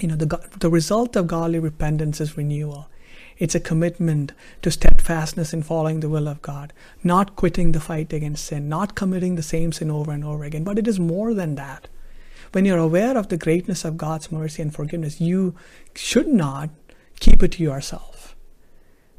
You 0.00 0.08
know, 0.08 0.16
the, 0.16 0.48
the 0.58 0.68
result 0.68 1.14
of 1.14 1.28
godly 1.28 1.60
repentance 1.60 2.20
is 2.20 2.36
renewal. 2.36 2.90
It's 3.38 3.54
a 3.54 3.60
commitment 3.60 4.32
to 4.62 4.72
steadfastness 4.72 5.52
in 5.52 5.62
following 5.62 6.00
the 6.00 6.08
will 6.08 6.26
of 6.26 6.42
God, 6.42 6.72
not 7.04 7.36
quitting 7.36 7.70
the 7.70 7.78
fight 7.78 8.12
against 8.12 8.44
sin, 8.44 8.68
not 8.68 8.96
committing 8.96 9.36
the 9.36 9.42
same 9.44 9.70
sin 9.70 9.92
over 9.92 10.10
and 10.10 10.24
over 10.24 10.42
again. 10.42 10.64
But 10.64 10.76
it 10.76 10.88
is 10.88 10.98
more 10.98 11.34
than 11.34 11.54
that. 11.54 11.86
When 12.50 12.64
you're 12.64 12.78
aware 12.78 13.16
of 13.16 13.28
the 13.28 13.36
greatness 13.36 13.84
of 13.84 13.96
God's 13.96 14.32
mercy 14.32 14.60
and 14.60 14.74
forgiveness, 14.74 15.20
you 15.20 15.54
should 15.94 16.26
not 16.26 16.70
keep 17.20 17.44
it 17.44 17.52
to 17.52 17.62
yourself. 17.62 18.34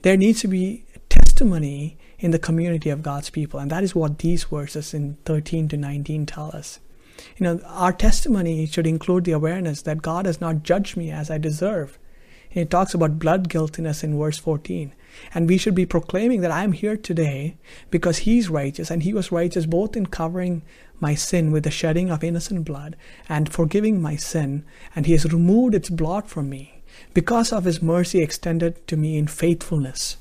There 0.01 0.17
needs 0.17 0.41
to 0.41 0.49
be 0.49 0.83
testimony 1.07 1.97
in 2.19 2.31
the 2.31 2.39
community 2.39 2.89
of 2.89 3.03
God's 3.03 3.29
people, 3.29 3.59
and 3.59 3.71
that 3.71 3.83
is 3.83 3.95
what 3.95 4.19
these 4.19 4.43
verses 4.43 4.93
in 4.93 5.17
13 5.25 5.69
to 5.69 5.77
19 5.77 6.25
tell 6.25 6.51
us. 6.53 6.79
You 7.37 7.43
know, 7.45 7.61
our 7.65 7.93
testimony 7.93 8.65
should 8.65 8.87
include 8.87 9.25
the 9.25 9.31
awareness 9.31 9.81
that 9.83 10.01
God 10.01 10.25
has 10.25 10.39
not 10.39 10.63
judged 10.63 10.97
me 10.97 11.11
as 11.11 11.29
I 11.29 11.37
deserve. 11.37 11.97
And 12.51 12.61
it 12.61 12.69
talks 12.69 12.93
about 12.93 13.19
blood 13.19 13.49
guiltiness 13.49 14.03
in 14.03 14.17
verse 14.17 14.37
14. 14.37 14.93
And 15.33 15.47
we 15.47 15.57
should 15.57 15.75
be 15.75 15.85
proclaiming 15.85 16.41
that 16.41 16.51
I 16.51 16.63
am 16.63 16.71
here 16.71 16.97
today 16.97 17.57
because 17.89 18.19
He's 18.19 18.49
righteous, 18.49 18.89
and 18.91 19.03
He 19.03 19.13
was 19.13 19.31
righteous 19.31 19.65
both 19.65 19.95
in 19.95 20.05
covering 20.07 20.61
my 20.99 21.15
sin 21.15 21.51
with 21.51 21.63
the 21.63 21.71
shedding 21.71 22.11
of 22.11 22.23
innocent 22.23 22.65
blood 22.65 22.95
and 23.27 23.51
forgiving 23.51 24.01
my 24.01 24.15
sin, 24.15 24.65
and 24.95 25.05
He 25.05 25.13
has 25.13 25.31
removed 25.31 25.75
its 25.75 25.89
blot 25.89 26.29
from 26.29 26.49
me 26.49 26.81
because 27.13 27.51
of 27.51 27.65
His 27.65 27.81
mercy 27.81 28.21
extended 28.21 28.85
to 28.87 28.97
me 28.97 29.17
in 29.17 29.27
faithfulness. 29.27 30.17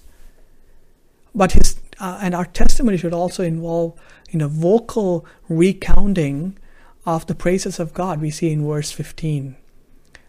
But 1.35 1.53
His 1.53 1.78
uh, 2.01 2.19
and 2.23 2.35
our 2.35 2.45
testimony 2.45 2.97
should 2.97 3.15
also 3.15 3.43
involve, 3.43 3.99
you 4.31 4.39
know, 4.39 4.49
vocal 4.49 5.27
recounting 5.49 6.57
of 7.05 7.27
the 7.27 7.35
praises 7.35 7.79
of 7.79 7.95
God 7.95 8.21
we 8.21 8.31
see 8.31 8.53
in 8.53 8.67
verse 8.67 8.91
15. 8.91 9.57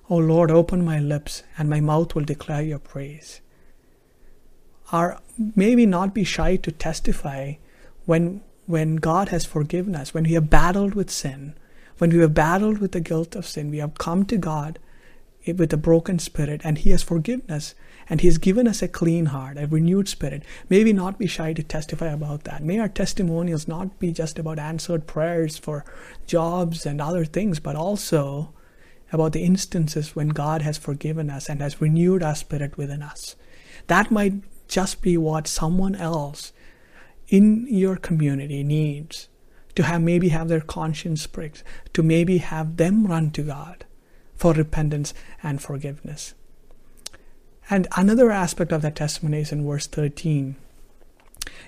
O 0.10 0.17
Lord, 0.17 0.49
open 0.49 0.84
my 0.84 0.99
lips, 0.99 1.43
and 1.58 1.69
my 1.69 1.79
mouth 1.79 2.15
will 2.15 2.23
declare 2.23 2.62
your 2.62 2.79
praise. 2.79 3.41
Our, 4.91 5.19
may 5.55 5.75
we 5.75 5.86
not 5.86 6.15
be 6.15 6.23
shy 6.23 6.55
to 6.55 6.71
testify 6.71 7.53
when, 8.05 8.41
when 8.65 8.95
God 8.95 9.29
has 9.29 9.45
forgiven 9.45 9.95
us, 9.95 10.13
when 10.13 10.23
we 10.23 10.34
have 10.34 10.49
battled 10.49 10.95
with 10.95 11.12
sin, 11.12 11.53
when 11.99 12.10
we 12.10 12.19
have 12.19 12.34
battled 12.34 12.79
with 12.79 12.93
the 12.93 13.01
guilt 13.01 13.36
of 13.36 13.45
sin, 13.45 13.69
we 13.69 13.77
have 13.77 13.99
come 13.99 14.25
to 14.25 14.38
God 14.38 14.79
with 15.45 15.71
a 15.73 15.77
broken 15.77 16.17
spirit, 16.17 16.62
and 16.63 16.79
He 16.79 16.89
has 16.89 17.03
forgiven 17.03 17.49
us 17.51 17.75
and 18.10 18.22
He's 18.22 18.38
given 18.38 18.67
us 18.67 18.82
a 18.82 18.88
clean 18.88 19.28
heart, 19.28 19.58
a 19.58 19.67
renewed 19.67 20.08
spirit. 20.08 20.43
May 20.67 20.84
we 20.84 20.93
not 20.93 21.19
be 21.19 21.28
shy 21.28 21.54
to 21.54 21.63
testify 21.63 22.08
about 22.08 22.43
that. 22.45 22.63
May 22.63 22.80
our 22.80 22.89
testimonials 22.89 23.67
not 23.67 24.00
be 24.00 24.12
just 24.12 24.39
about 24.39 24.60
answered 24.60 25.08
prayers 25.08 25.58
for 25.58 25.86
jobs 26.26 26.86
and 26.86 27.00
other 27.00 27.26
things, 27.26 27.60
but 27.60 27.76
also 27.76 28.54
about 29.12 29.34
the 29.34 29.43
instances 29.43 30.15
when 30.15 30.30
God 30.30 30.62
has 30.62 30.78
forgiven 30.78 31.30
us 31.30 31.50
and 31.50 31.62
has 31.62 31.82
renewed 31.82 32.24
our 32.24 32.36
spirit 32.36 32.78
within 32.78 33.02
us. 33.02 33.36
That 33.88 34.12
might 34.12 34.34
just 34.67 35.02
be 35.02 35.17
what 35.17 35.48
someone 35.48 35.95
else 35.95 36.54
in 37.28 37.67
your 37.69 37.95
community 37.95 38.63
needs 38.63 39.30
to 39.76 39.84
have 39.84 40.02
maybe 40.02 40.30
have 40.30 40.48
their 40.48 40.62
conscience 40.62 41.28
pricked, 41.28 41.63
to 41.93 42.04
maybe 42.04 42.39
have 42.39 42.78
them 42.78 43.08
run 43.08 43.32
to 43.32 43.43
God 43.43 43.86
for 44.36 44.54
repentance 44.54 45.13
and 45.41 45.62
forgiveness. 45.62 46.34
And 47.69 47.88
another 47.95 48.32
aspect 48.32 48.71
of 48.71 48.82
that 48.82 48.95
testimony 48.95 49.41
is 49.41 49.51
in 49.51 49.65
verse 49.65 49.86
13. 49.86 50.55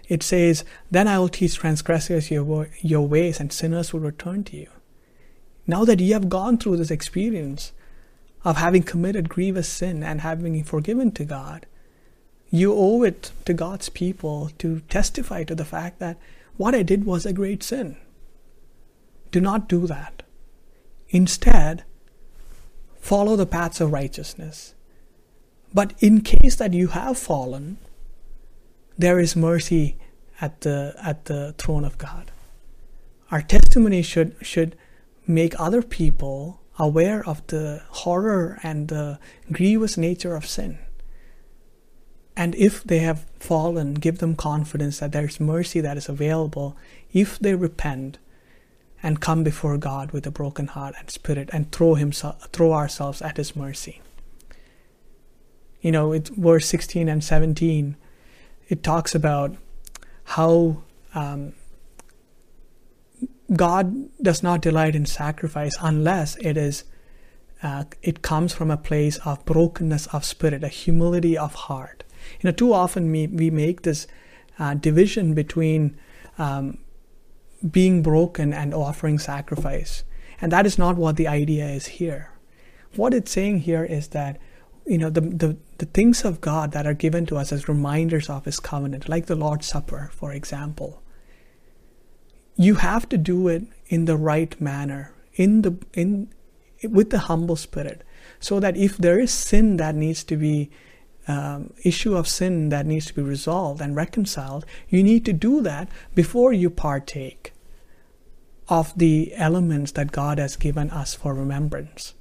It 0.07 0.23
says, 0.23 0.65
Then 0.89 1.07
I 1.07 1.19
will 1.19 1.29
teach 1.29 1.55
transgressors 1.55 2.31
your, 2.31 2.69
your 2.81 3.07
ways, 3.07 3.39
and 3.39 3.53
sinners 3.53 3.93
will 3.93 3.99
return 3.99 4.43
to 4.45 4.57
you. 4.57 4.67
Now 5.67 5.85
that 5.85 5.99
you 5.99 6.13
have 6.13 6.27
gone 6.27 6.57
through 6.57 6.77
this 6.77 6.91
experience 6.91 7.71
of 8.43 8.57
having 8.57 8.83
committed 8.83 9.29
grievous 9.29 9.69
sin 9.69 10.03
and 10.03 10.21
having 10.21 10.63
forgiven 10.63 11.11
to 11.11 11.23
God, 11.23 11.67
you 12.49 12.73
owe 12.73 13.03
it 13.03 13.31
to 13.45 13.53
God's 13.53 13.89
people 13.89 14.49
to 14.57 14.81
testify 14.89 15.43
to 15.43 15.55
the 15.55 15.63
fact 15.63 15.99
that 15.99 16.17
what 16.57 16.75
I 16.75 16.83
did 16.83 17.05
was 17.05 17.25
a 17.25 17.31
great 17.31 17.63
sin. 17.63 17.95
Do 19.31 19.39
not 19.39 19.69
do 19.69 19.87
that. 19.87 20.23
Instead, 21.09 21.83
follow 22.99 23.35
the 23.35 23.45
paths 23.45 23.79
of 23.79 23.91
righteousness 23.91 24.73
but 25.73 25.93
in 25.99 26.21
case 26.21 26.55
that 26.55 26.73
you 26.73 26.87
have 26.87 27.17
fallen, 27.17 27.77
there 28.97 29.19
is 29.19 29.35
mercy 29.35 29.97
at 30.39 30.61
the 30.61 30.95
at 31.01 31.25
the 31.25 31.53
throne 31.57 31.85
of 31.85 31.97
God. 31.97 32.31
Our 33.31 33.41
testimony 33.41 34.01
should 34.01 34.35
should 34.41 34.75
make 35.27 35.59
other 35.59 35.81
people 35.81 36.59
aware 36.77 37.25
of 37.27 37.45
the 37.47 37.83
horror 37.89 38.59
and 38.63 38.87
the 38.87 39.19
grievous 39.51 39.97
nature 39.97 40.35
of 40.35 40.45
sin. 40.45 40.79
And 42.35 42.55
if 42.55 42.83
they 42.83 42.99
have 42.99 43.25
fallen, 43.39 43.93
give 43.93 44.17
them 44.17 44.35
confidence 44.35 44.99
that 44.99 45.11
there 45.11 45.25
is 45.25 45.39
mercy 45.39 45.79
that 45.81 45.97
is 45.97 46.09
available 46.09 46.75
if 47.13 47.37
they 47.37 47.55
repent 47.55 48.17
and 49.03 49.19
come 49.19 49.43
before 49.43 49.77
God 49.77 50.11
with 50.11 50.25
a 50.25 50.31
broken 50.31 50.67
heart 50.67 50.95
and 50.97 51.09
spirit 51.09 51.49
and 51.53 51.71
throw 51.71 51.95
himself 51.95 52.49
throw 52.51 52.73
ourselves 52.73 53.21
at 53.21 53.37
his 53.37 53.55
mercy 53.55 54.01
you 55.81 55.91
know, 55.91 56.11
it's 56.11 56.29
verse 56.29 56.67
16 56.67 57.09
and 57.09 57.23
17, 57.23 57.95
it 58.69 58.83
talks 58.83 59.15
about 59.15 59.55
how 60.23 60.83
um, 61.13 61.53
God 63.55 64.09
does 64.21 64.41
not 64.43 64.61
delight 64.61 64.95
in 64.95 65.05
sacrifice 65.05 65.75
unless 65.81 66.35
it 66.37 66.55
is 66.55 66.83
uh, 67.63 67.83
it 68.01 68.21
comes 68.21 68.53
from 68.53 68.71
a 68.71 68.77
place 68.77 69.17
of 69.19 69.43
brokenness 69.45 70.07
of 70.07 70.25
spirit, 70.25 70.63
a 70.63 70.67
humility 70.67 71.37
of 71.37 71.53
heart. 71.53 72.03
You 72.39 72.49
know, 72.49 72.51
too 72.51 72.73
often 72.73 73.11
we, 73.11 73.27
we 73.27 73.51
make 73.51 73.83
this 73.83 74.07
uh, 74.57 74.73
division 74.73 75.35
between 75.35 75.95
um, 76.39 76.79
being 77.69 78.01
broken 78.01 78.51
and 78.51 78.73
offering 78.73 79.19
sacrifice. 79.19 80.03
And 80.39 80.51
that 80.51 80.65
is 80.65 80.79
not 80.79 80.95
what 80.95 81.17
the 81.17 81.27
idea 81.27 81.67
is 81.67 81.85
here. 81.85 82.31
What 82.95 83.13
it's 83.13 83.31
saying 83.31 83.59
here 83.59 83.83
is 83.83 84.09
that 84.09 84.39
you 84.87 84.97
know 84.97 85.11
the, 85.11 85.21
the 85.21 85.57
the 85.81 85.87
things 85.87 86.23
of 86.23 86.41
God 86.41 86.73
that 86.73 86.85
are 86.85 86.93
given 86.93 87.25
to 87.25 87.37
us 87.37 87.51
as 87.51 87.67
reminders 87.67 88.29
of 88.29 88.45
his 88.45 88.59
covenant 88.59 89.09
like 89.09 89.25
the 89.25 89.35
Lord's 89.35 89.65
Supper 89.65 90.11
for 90.13 90.31
example 90.31 91.01
you 92.55 92.75
have 92.75 93.09
to 93.09 93.17
do 93.17 93.47
it 93.47 93.63
in 93.87 94.05
the 94.05 94.15
right 94.15 94.53
manner 94.61 95.11
in 95.33 95.63
the 95.63 95.75
in 95.93 96.31
with 96.83 97.09
the 97.09 97.25
humble 97.29 97.55
spirit 97.55 98.03
so 98.39 98.59
that 98.59 98.77
if 98.77 98.95
there 98.95 99.19
is 99.19 99.31
sin 99.31 99.77
that 99.77 99.95
needs 99.95 100.23
to 100.25 100.37
be 100.37 100.69
um, 101.27 101.73
issue 101.83 102.15
of 102.15 102.27
sin 102.27 102.69
that 102.69 102.85
needs 102.85 103.07
to 103.07 103.15
be 103.15 103.23
resolved 103.23 103.81
and 103.81 103.95
reconciled 103.95 104.67
you 104.87 105.01
need 105.01 105.25
to 105.25 105.33
do 105.33 105.61
that 105.61 105.89
before 106.13 106.53
you 106.53 106.69
partake 106.69 107.53
of 108.67 108.95
the 108.95 109.33
elements 109.35 109.93
that 109.93 110.11
God 110.11 110.37
has 110.37 110.55
given 110.55 110.91
us 110.91 111.13
for 111.13 111.33
remembrance. 111.33 112.13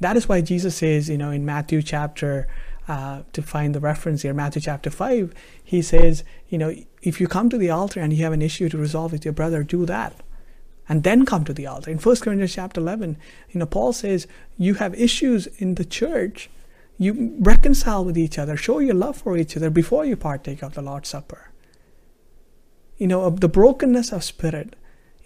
That 0.00 0.16
is 0.16 0.28
why 0.28 0.40
Jesus 0.40 0.76
says, 0.76 1.08
you 1.08 1.18
know, 1.18 1.30
in 1.30 1.44
Matthew 1.44 1.82
chapter, 1.82 2.46
uh, 2.88 3.22
to 3.32 3.42
find 3.42 3.74
the 3.74 3.80
reference 3.80 4.22
here, 4.22 4.32
Matthew 4.32 4.62
chapter 4.62 4.90
5, 4.90 5.34
he 5.62 5.82
says, 5.82 6.24
you 6.48 6.56
know, 6.56 6.74
if 7.02 7.20
you 7.20 7.28
come 7.28 7.50
to 7.50 7.58
the 7.58 7.70
altar 7.70 8.00
and 8.00 8.12
you 8.12 8.24
have 8.24 8.32
an 8.32 8.42
issue 8.42 8.68
to 8.70 8.78
resolve 8.78 9.12
with 9.12 9.24
your 9.24 9.34
brother, 9.34 9.62
do 9.62 9.84
that. 9.86 10.14
And 10.88 11.02
then 11.02 11.26
come 11.26 11.44
to 11.44 11.52
the 11.52 11.66
altar. 11.66 11.90
In 11.90 11.98
1 11.98 12.16
Corinthians 12.16 12.54
chapter 12.54 12.80
11, 12.80 13.18
you 13.50 13.60
know, 13.60 13.66
Paul 13.66 13.92
says, 13.92 14.26
you 14.56 14.74
have 14.74 14.94
issues 14.94 15.46
in 15.58 15.74
the 15.74 15.84
church, 15.84 16.48
you 16.96 17.36
reconcile 17.38 18.04
with 18.04 18.16
each 18.16 18.38
other, 18.38 18.56
show 18.56 18.78
your 18.78 18.94
love 18.94 19.18
for 19.18 19.36
each 19.36 19.54
other 19.54 19.68
before 19.68 20.06
you 20.06 20.16
partake 20.16 20.62
of 20.62 20.72
the 20.74 20.82
Lord's 20.82 21.10
Supper. 21.10 21.50
You 22.96 23.06
know, 23.06 23.28
the 23.28 23.48
brokenness 23.48 24.12
of 24.12 24.24
spirit 24.24 24.76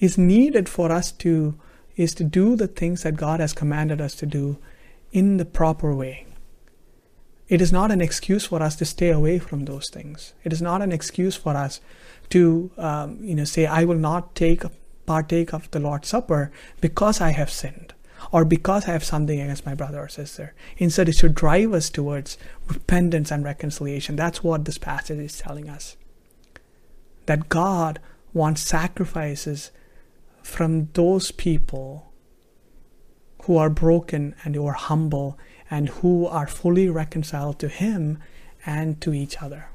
is 0.00 0.18
needed 0.18 0.68
for 0.68 0.90
us 0.90 1.12
to 1.12 1.54
is 1.96 2.14
to 2.14 2.24
do 2.24 2.56
the 2.56 2.66
things 2.66 3.02
that 3.02 3.16
God 3.16 3.40
has 3.40 3.52
commanded 3.52 4.00
us 4.00 4.14
to 4.16 4.26
do 4.26 4.58
in 5.12 5.36
the 5.36 5.44
proper 5.44 5.94
way. 5.94 6.26
It 7.48 7.60
is 7.60 7.72
not 7.72 7.90
an 7.90 8.00
excuse 8.00 8.46
for 8.46 8.62
us 8.62 8.76
to 8.76 8.84
stay 8.84 9.10
away 9.10 9.38
from 9.38 9.64
those 9.64 9.90
things. 9.90 10.32
It 10.42 10.52
is 10.52 10.62
not 10.62 10.80
an 10.80 10.92
excuse 10.92 11.36
for 11.36 11.54
us 11.54 11.80
to, 12.30 12.70
um, 12.78 13.18
you 13.20 13.34
know, 13.34 13.44
say, 13.44 13.66
"I 13.66 13.84
will 13.84 13.98
not 13.98 14.34
take 14.34 14.62
partake 15.04 15.52
of 15.52 15.70
the 15.70 15.80
Lord's 15.80 16.08
Supper 16.08 16.50
because 16.80 17.20
I 17.20 17.30
have 17.30 17.50
sinned." 17.50 17.92
Or 18.30 18.44
because 18.44 18.88
I 18.88 18.92
have 18.92 19.04
something 19.04 19.40
against 19.40 19.66
my 19.66 19.74
brother 19.74 19.98
or 19.98 20.08
sister. 20.08 20.54
Instead, 20.78 21.08
it 21.08 21.16
should 21.16 21.34
drive 21.34 21.74
us 21.74 21.90
towards 21.90 22.38
repentance 22.68 23.32
and 23.32 23.44
reconciliation. 23.44 24.14
That's 24.14 24.44
what 24.44 24.64
this 24.64 24.78
passage 24.78 25.18
is 25.18 25.36
telling 25.36 25.68
us. 25.68 25.96
That 27.26 27.48
God 27.48 27.98
wants 28.32 28.62
sacrifices 28.62 29.72
from 30.42 30.88
those 30.94 31.30
people 31.30 32.12
who 33.44 33.56
are 33.56 33.70
broken 33.70 34.34
and 34.44 34.54
who 34.54 34.66
are 34.66 34.72
humble 34.72 35.38
and 35.70 35.88
who 35.88 36.26
are 36.26 36.46
fully 36.46 36.88
reconciled 36.88 37.58
to 37.58 37.68
Him 37.68 38.18
and 38.64 39.00
to 39.00 39.12
each 39.12 39.42
other. 39.42 39.68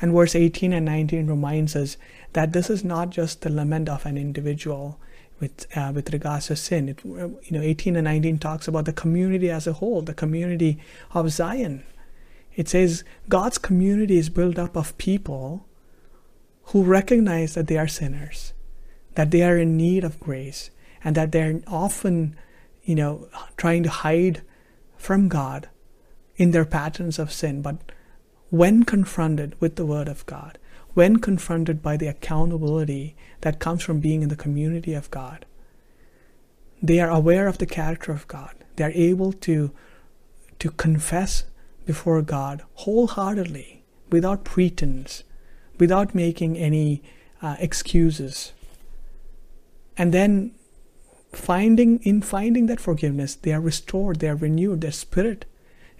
And 0.00 0.12
verse 0.12 0.34
18 0.34 0.72
and 0.72 0.86
19 0.86 1.26
reminds 1.26 1.76
us 1.76 1.96
that 2.32 2.52
this 2.52 2.70
is 2.70 2.84
not 2.84 3.10
just 3.10 3.42
the 3.42 3.50
lament 3.50 3.88
of 3.88 4.06
an 4.06 4.16
individual 4.16 4.98
with 5.40 5.66
uh, 5.76 5.92
with 5.94 6.12
regards 6.12 6.46
to 6.46 6.56
sin. 6.56 6.88
It, 6.88 7.04
you 7.04 7.50
know, 7.50 7.60
18 7.60 7.96
and 7.96 8.04
19 8.04 8.38
talks 8.38 8.68
about 8.68 8.84
the 8.84 8.92
community 8.92 9.50
as 9.50 9.66
a 9.66 9.74
whole, 9.74 10.02
the 10.02 10.14
community 10.14 10.78
of 11.12 11.30
Zion. 11.30 11.84
It 12.54 12.68
says 12.68 13.04
God's 13.28 13.58
community 13.58 14.18
is 14.18 14.28
built 14.28 14.58
up 14.58 14.76
of 14.76 14.96
people 14.98 15.66
who 16.66 16.82
recognize 16.82 17.54
that 17.54 17.66
they 17.66 17.76
are 17.76 17.88
sinners 17.88 18.52
that 19.14 19.30
they 19.30 19.42
are 19.42 19.58
in 19.58 19.76
need 19.76 20.04
of 20.04 20.20
grace 20.20 20.70
and 21.04 21.14
that 21.16 21.32
they're 21.32 21.60
often, 21.66 22.36
you 22.84 22.94
know, 22.94 23.28
trying 23.56 23.82
to 23.82 23.90
hide 23.90 24.42
from 24.96 25.28
God 25.28 25.68
in 26.36 26.52
their 26.52 26.64
patterns 26.64 27.18
of 27.18 27.32
sin. 27.32 27.62
But 27.62 27.76
when 28.50 28.84
confronted 28.84 29.56
with 29.60 29.76
the 29.76 29.86
Word 29.86 30.08
of 30.08 30.24
God, 30.26 30.58
when 30.94 31.16
confronted 31.16 31.82
by 31.82 31.96
the 31.96 32.06
accountability 32.06 33.16
that 33.40 33.58
comes 33.58 33.82
from 33.82 34.00
being 34.00 34.22
in 34.22 34.28
the 34.28 34.36
community 34.36 34.94
of 34.94 35.10
God, 35.10 35.46
they 36.82 37.00
are 37.00 37.10
aware 37.10 37.46
of 37.48 37.58
the 37.58 37.66
character 37.66 38.12
of 38.12 38.28
God. 38.28 38.54
They 38.76 38.84
are 38.84 38.92
able 38.94 39.32
to, 39.32 39.72
to 40.58 40.70
confess 40.70 41.44
before 41.86 42.20
God 42.22 42.62
wholeheartedly, 42.74 43.84
without 44.10 44.44
pretense, 44.44 45.24
without 45.78 46.14
making 46.14 46.56
any 46.56 47.02
uh, 47.40 47.56
excuses 47.58 48.52
and 49.96 50.12
then 50.12 50.52
finding 51.32 51.98
in 52.02 52.20
finding 52.20 52.66
that 52.66 52.80
forgiveness 52.80 53.34
they 53.36 53.52
are 53.52 53.60
restored 53.60 54.20
they 54.20 54.28
are 54.28 54.36
renewed 54.36 54.82
their 54.82 54.92
spirit 54.92 55.46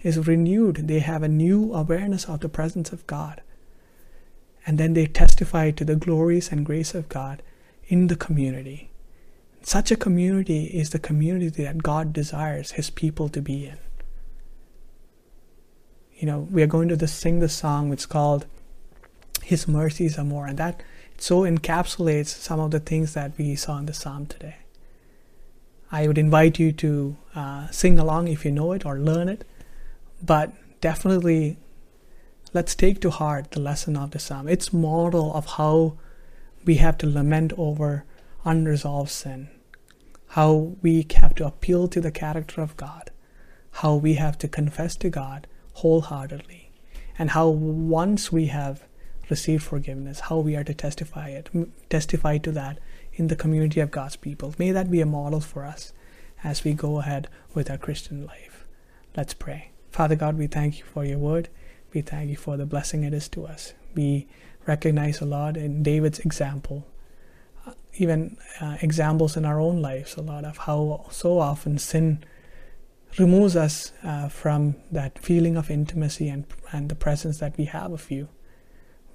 is 0.03 0.27
renewed. 0.27 0.87
They 0.87 0.99
have 0.99 1.23
a 1.23 1.27
new 1.27 1.73
awareness 1.73 2.25
of 2.25 2.41
the 2.41 2.49
presence 2.49 2.91
of 2.91 3.07
god. 3.07 3.41
And 4.67 4.77
then 4.77 4.93
they 4.93 5.07
testify 5.07 5.71
to 5.71 5.85
the 5.85 5.95
glories 5.95 6.51
and 6.51 6.65
grace 6.65 6.93
of 6.93 7.09
god 7.09 7.41
in 7.87 8.07
the 8.07 8.15
community. 8.15 8.91
Such 9.61 9.91
a 9.91 9.95
community 9.95 10.65
is 10.65 10.89
the 10.89 10.99
community 10.99 11.63
that 11.63 11.83
god 11.83 12.13
desires 12.13 12.71
his 12.71 12.89
people 12.89 13.29
to 13.29 13.41
be 13.41 13.65
in. 13.65 13.77
You 16.15 16.27
know 16.27 16.47
we 16.51 16.61
are 16.61 16.67
going 16.67 16.89
to 16.89 17.07
sing 17.07 17.39
the 17.39 17.49
song 17.49 17.91
it's 17.91 18.05
called 18.05 18.45
his 19.41 19.67
mercies 19.67 20.17
are 20.17 20.23
more 20.23 20.45
and 20.47 20.57
that 20.57 20.81
so 21.23 21.43
encapsulates 21.43 22.27
some 22.27 22.59
of 22.59 22.71
the 22.71 22.81
things 22.81 23.13
that 23.13 23.31
we 23.37 23.55
saw 23.55 23.77
in 23.77 23.85
the 23.85 23.93
psalm 23.93 24.25
today. 24.25 24.57
I 25.89 26.05
would 26.05 26.17
invite 26.17 26.59
you 26.59 26.73
to 26.73 27.15
uh, 27.33 27.69
sing 27.69 27.97
along 27.97 28.27
if 28.27 28.43
you 28.43 28.51
know 28.51 28.73
it 28.73 28.85
or 28.85 28.99
learn 28.99 29.29
it, 29.29 29.45
but 30.21 30.51
definitely 30.81 31.55
let's 32.53 32.75
take 32.75 32.99
to 32.99 33.09
heart 33.09 33.51
the 33.51 33.61
lesson 33.61 33.95
of 33.95 34.11
the 34.11 34.19
psalm. 34.19 34.49
It's 34.49 34.73
model 34.73 35.33
of 35.33 35.45
how 35.45 35.97
we 36.65 36.75
have 36.75 36.97
to 36.97 37.07
lament 37.07 37.53
over 37.57 38.03
unresolved 38.43 39.11
sin, 39.11 39.47
how 40.39 40.75
we 40.81 41.07
have 41.21 41.35
to 41.35 41.47
appeal 41.47 41.87
to 41.87 42.01
the 42.01 42.11
character 42.11 42.59
of 42.59 42.75
God, 42.75 43.11
how 43.79 43.95
we 43.95 44.15
have 44.15 44.37
to 44.39 44.49
confess 44.49 44.97
to 44.97 45.09
God 45.09 45.47
wholeheartedly, 45.75 46.73
and 47.17 47.29
how 47.29 47.47
once 47.47 48.29
we 48.29 48.47
have 48.47 48.83
received 49.35 49.63
forgiveness, 49.63 50.19
how 50.29 50.37
we 50.37 50.55
are 50.55 50.63
to 50.63 50.75
testify 50.75 51.29
it, 51.29 51.49
testify 51.89 52.37
to 52.37 52.51
that 52.51 52.77
in 53.13 53.29
the 53.29 53.41
community 53.43 53.79
of 53.79 53.89
God's 53.89 54.15
people. 54.15 54.53
May 54.59 54.69
that 54.71 54.91
be 54.91 55.01
a 55.01 55.07
model 55.19 55.41
for 55.41 55.65
us 55.65 55.91
as 56.43 56.63
we 56.63 56.73
go 56.73 56.99
ahead 56.99 57.27
with 57.55 57.67
our 57.71 57.79
Christian 57.79 58.27
life. 58.27 58.67
Let's 59.17 59.33
pray. 59.33 59.71
Father 59.89 60.15
God, 60.15 60.37
we 60.37 60.45
thank 60.45 60.77
you 60.77 60.85
for 60.85 61.03
your 61.03 61.17
word. 61.17 61.49
We 61.95 62.01
thank 62.01 62.29
you 62.29 62.37
for 62.37 62.57
the 62.57 62.67
blessing 62.67 63.03
it 63.03 63.13
is 63.13 63.27
to 63.29 63.47
us. 63.47 63.73
We 63.95 64.27
recognize 64.67 65.19
a 65.19 65.25
lot 65.25 65.57
in 65.57 65.81
David's 65.81 66.19
example, 66.19 66.85
uh, 67.65 67.73
even 67.95 68.37
uh, 68.61 68.77
examples 68.81 69.35
in 69.35 69.45
our 69.45 69.59
own 69.59 69.81
lives, 69.81 70.15
a 70.15 70.21
lot 70.21 70.45
of 70.45 70.57
how 70.57 71.07
so 71.09 71.39
often 71.39 71.79
sin 71.79 72.23
removes 73.17 73.55
us 73.55 73.93
uh, 74.03 74.29
from 74.29 74.75
that 74.91 75.17
feeling 75.17 75.57
of 75.57 75.71
intimacy 75.71 76.29
and, 76.29 76.45
and 76.71 76.89
the 76.89 77.01
presence 77.05 77.39
that 77.39 77.57
we 77.57 77.65
have 77.65 77.91
of 77.91 78.11
you 78.11 78.27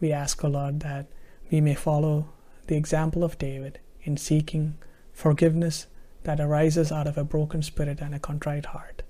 we 0.00 0.12
ask, 0.12 0.44
O 0.44 0.48
Lord, 0.48 0.80
that 0.80 1.06
we 1.50 1.60
may 1.60 1.74
follow 1.74 2.28
the 2.66 2.76
example 2.76 3.24
of 3.24 3.38
David 3.38 3.80
in 4.02 4.16
seeking 4.16 4.76
forgiveness 5.12 5.86
that 6.24 6.40
arises 6.40 6.92
out 6.92 7.06
of 7.06 7.16
a 7.16 7.24
broken 7.24 7.62
spirit 7.62 8.00
and 8.00 8.14
a 8.14 8.18
contrite 8.18 8.66
heart. 8.66 9.02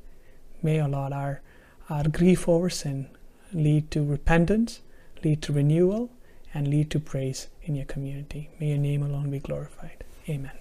May, 0.62 0.80
O 0.80 0.86
Lord, 0.86 1.12
our, 1.12 1.40
our 1.88 2.08
grief 2.08 2.48
over 2.48 2.70
sin 2.70 3.08
lead 3.52 3.90
to 3.90 4.04
repentance, 4.04 4.80
lead 5.24 5.42
to 5.42 5.52
renewal, 5.52 6.10
and 6.54 6.68
lead 6.68 6.90
to 6.90 7.00
praise 7.00 7.48
in 7.62 7.74
your 7.74 7.86
community. 7.86 8.50
May 8.58 8.68
your 8.68 8.78
name 8.78 9.02
alone 9.02 9.30
be 9.30 9.38
glorified. 9.38 10.04
Amen. 10.28 10.57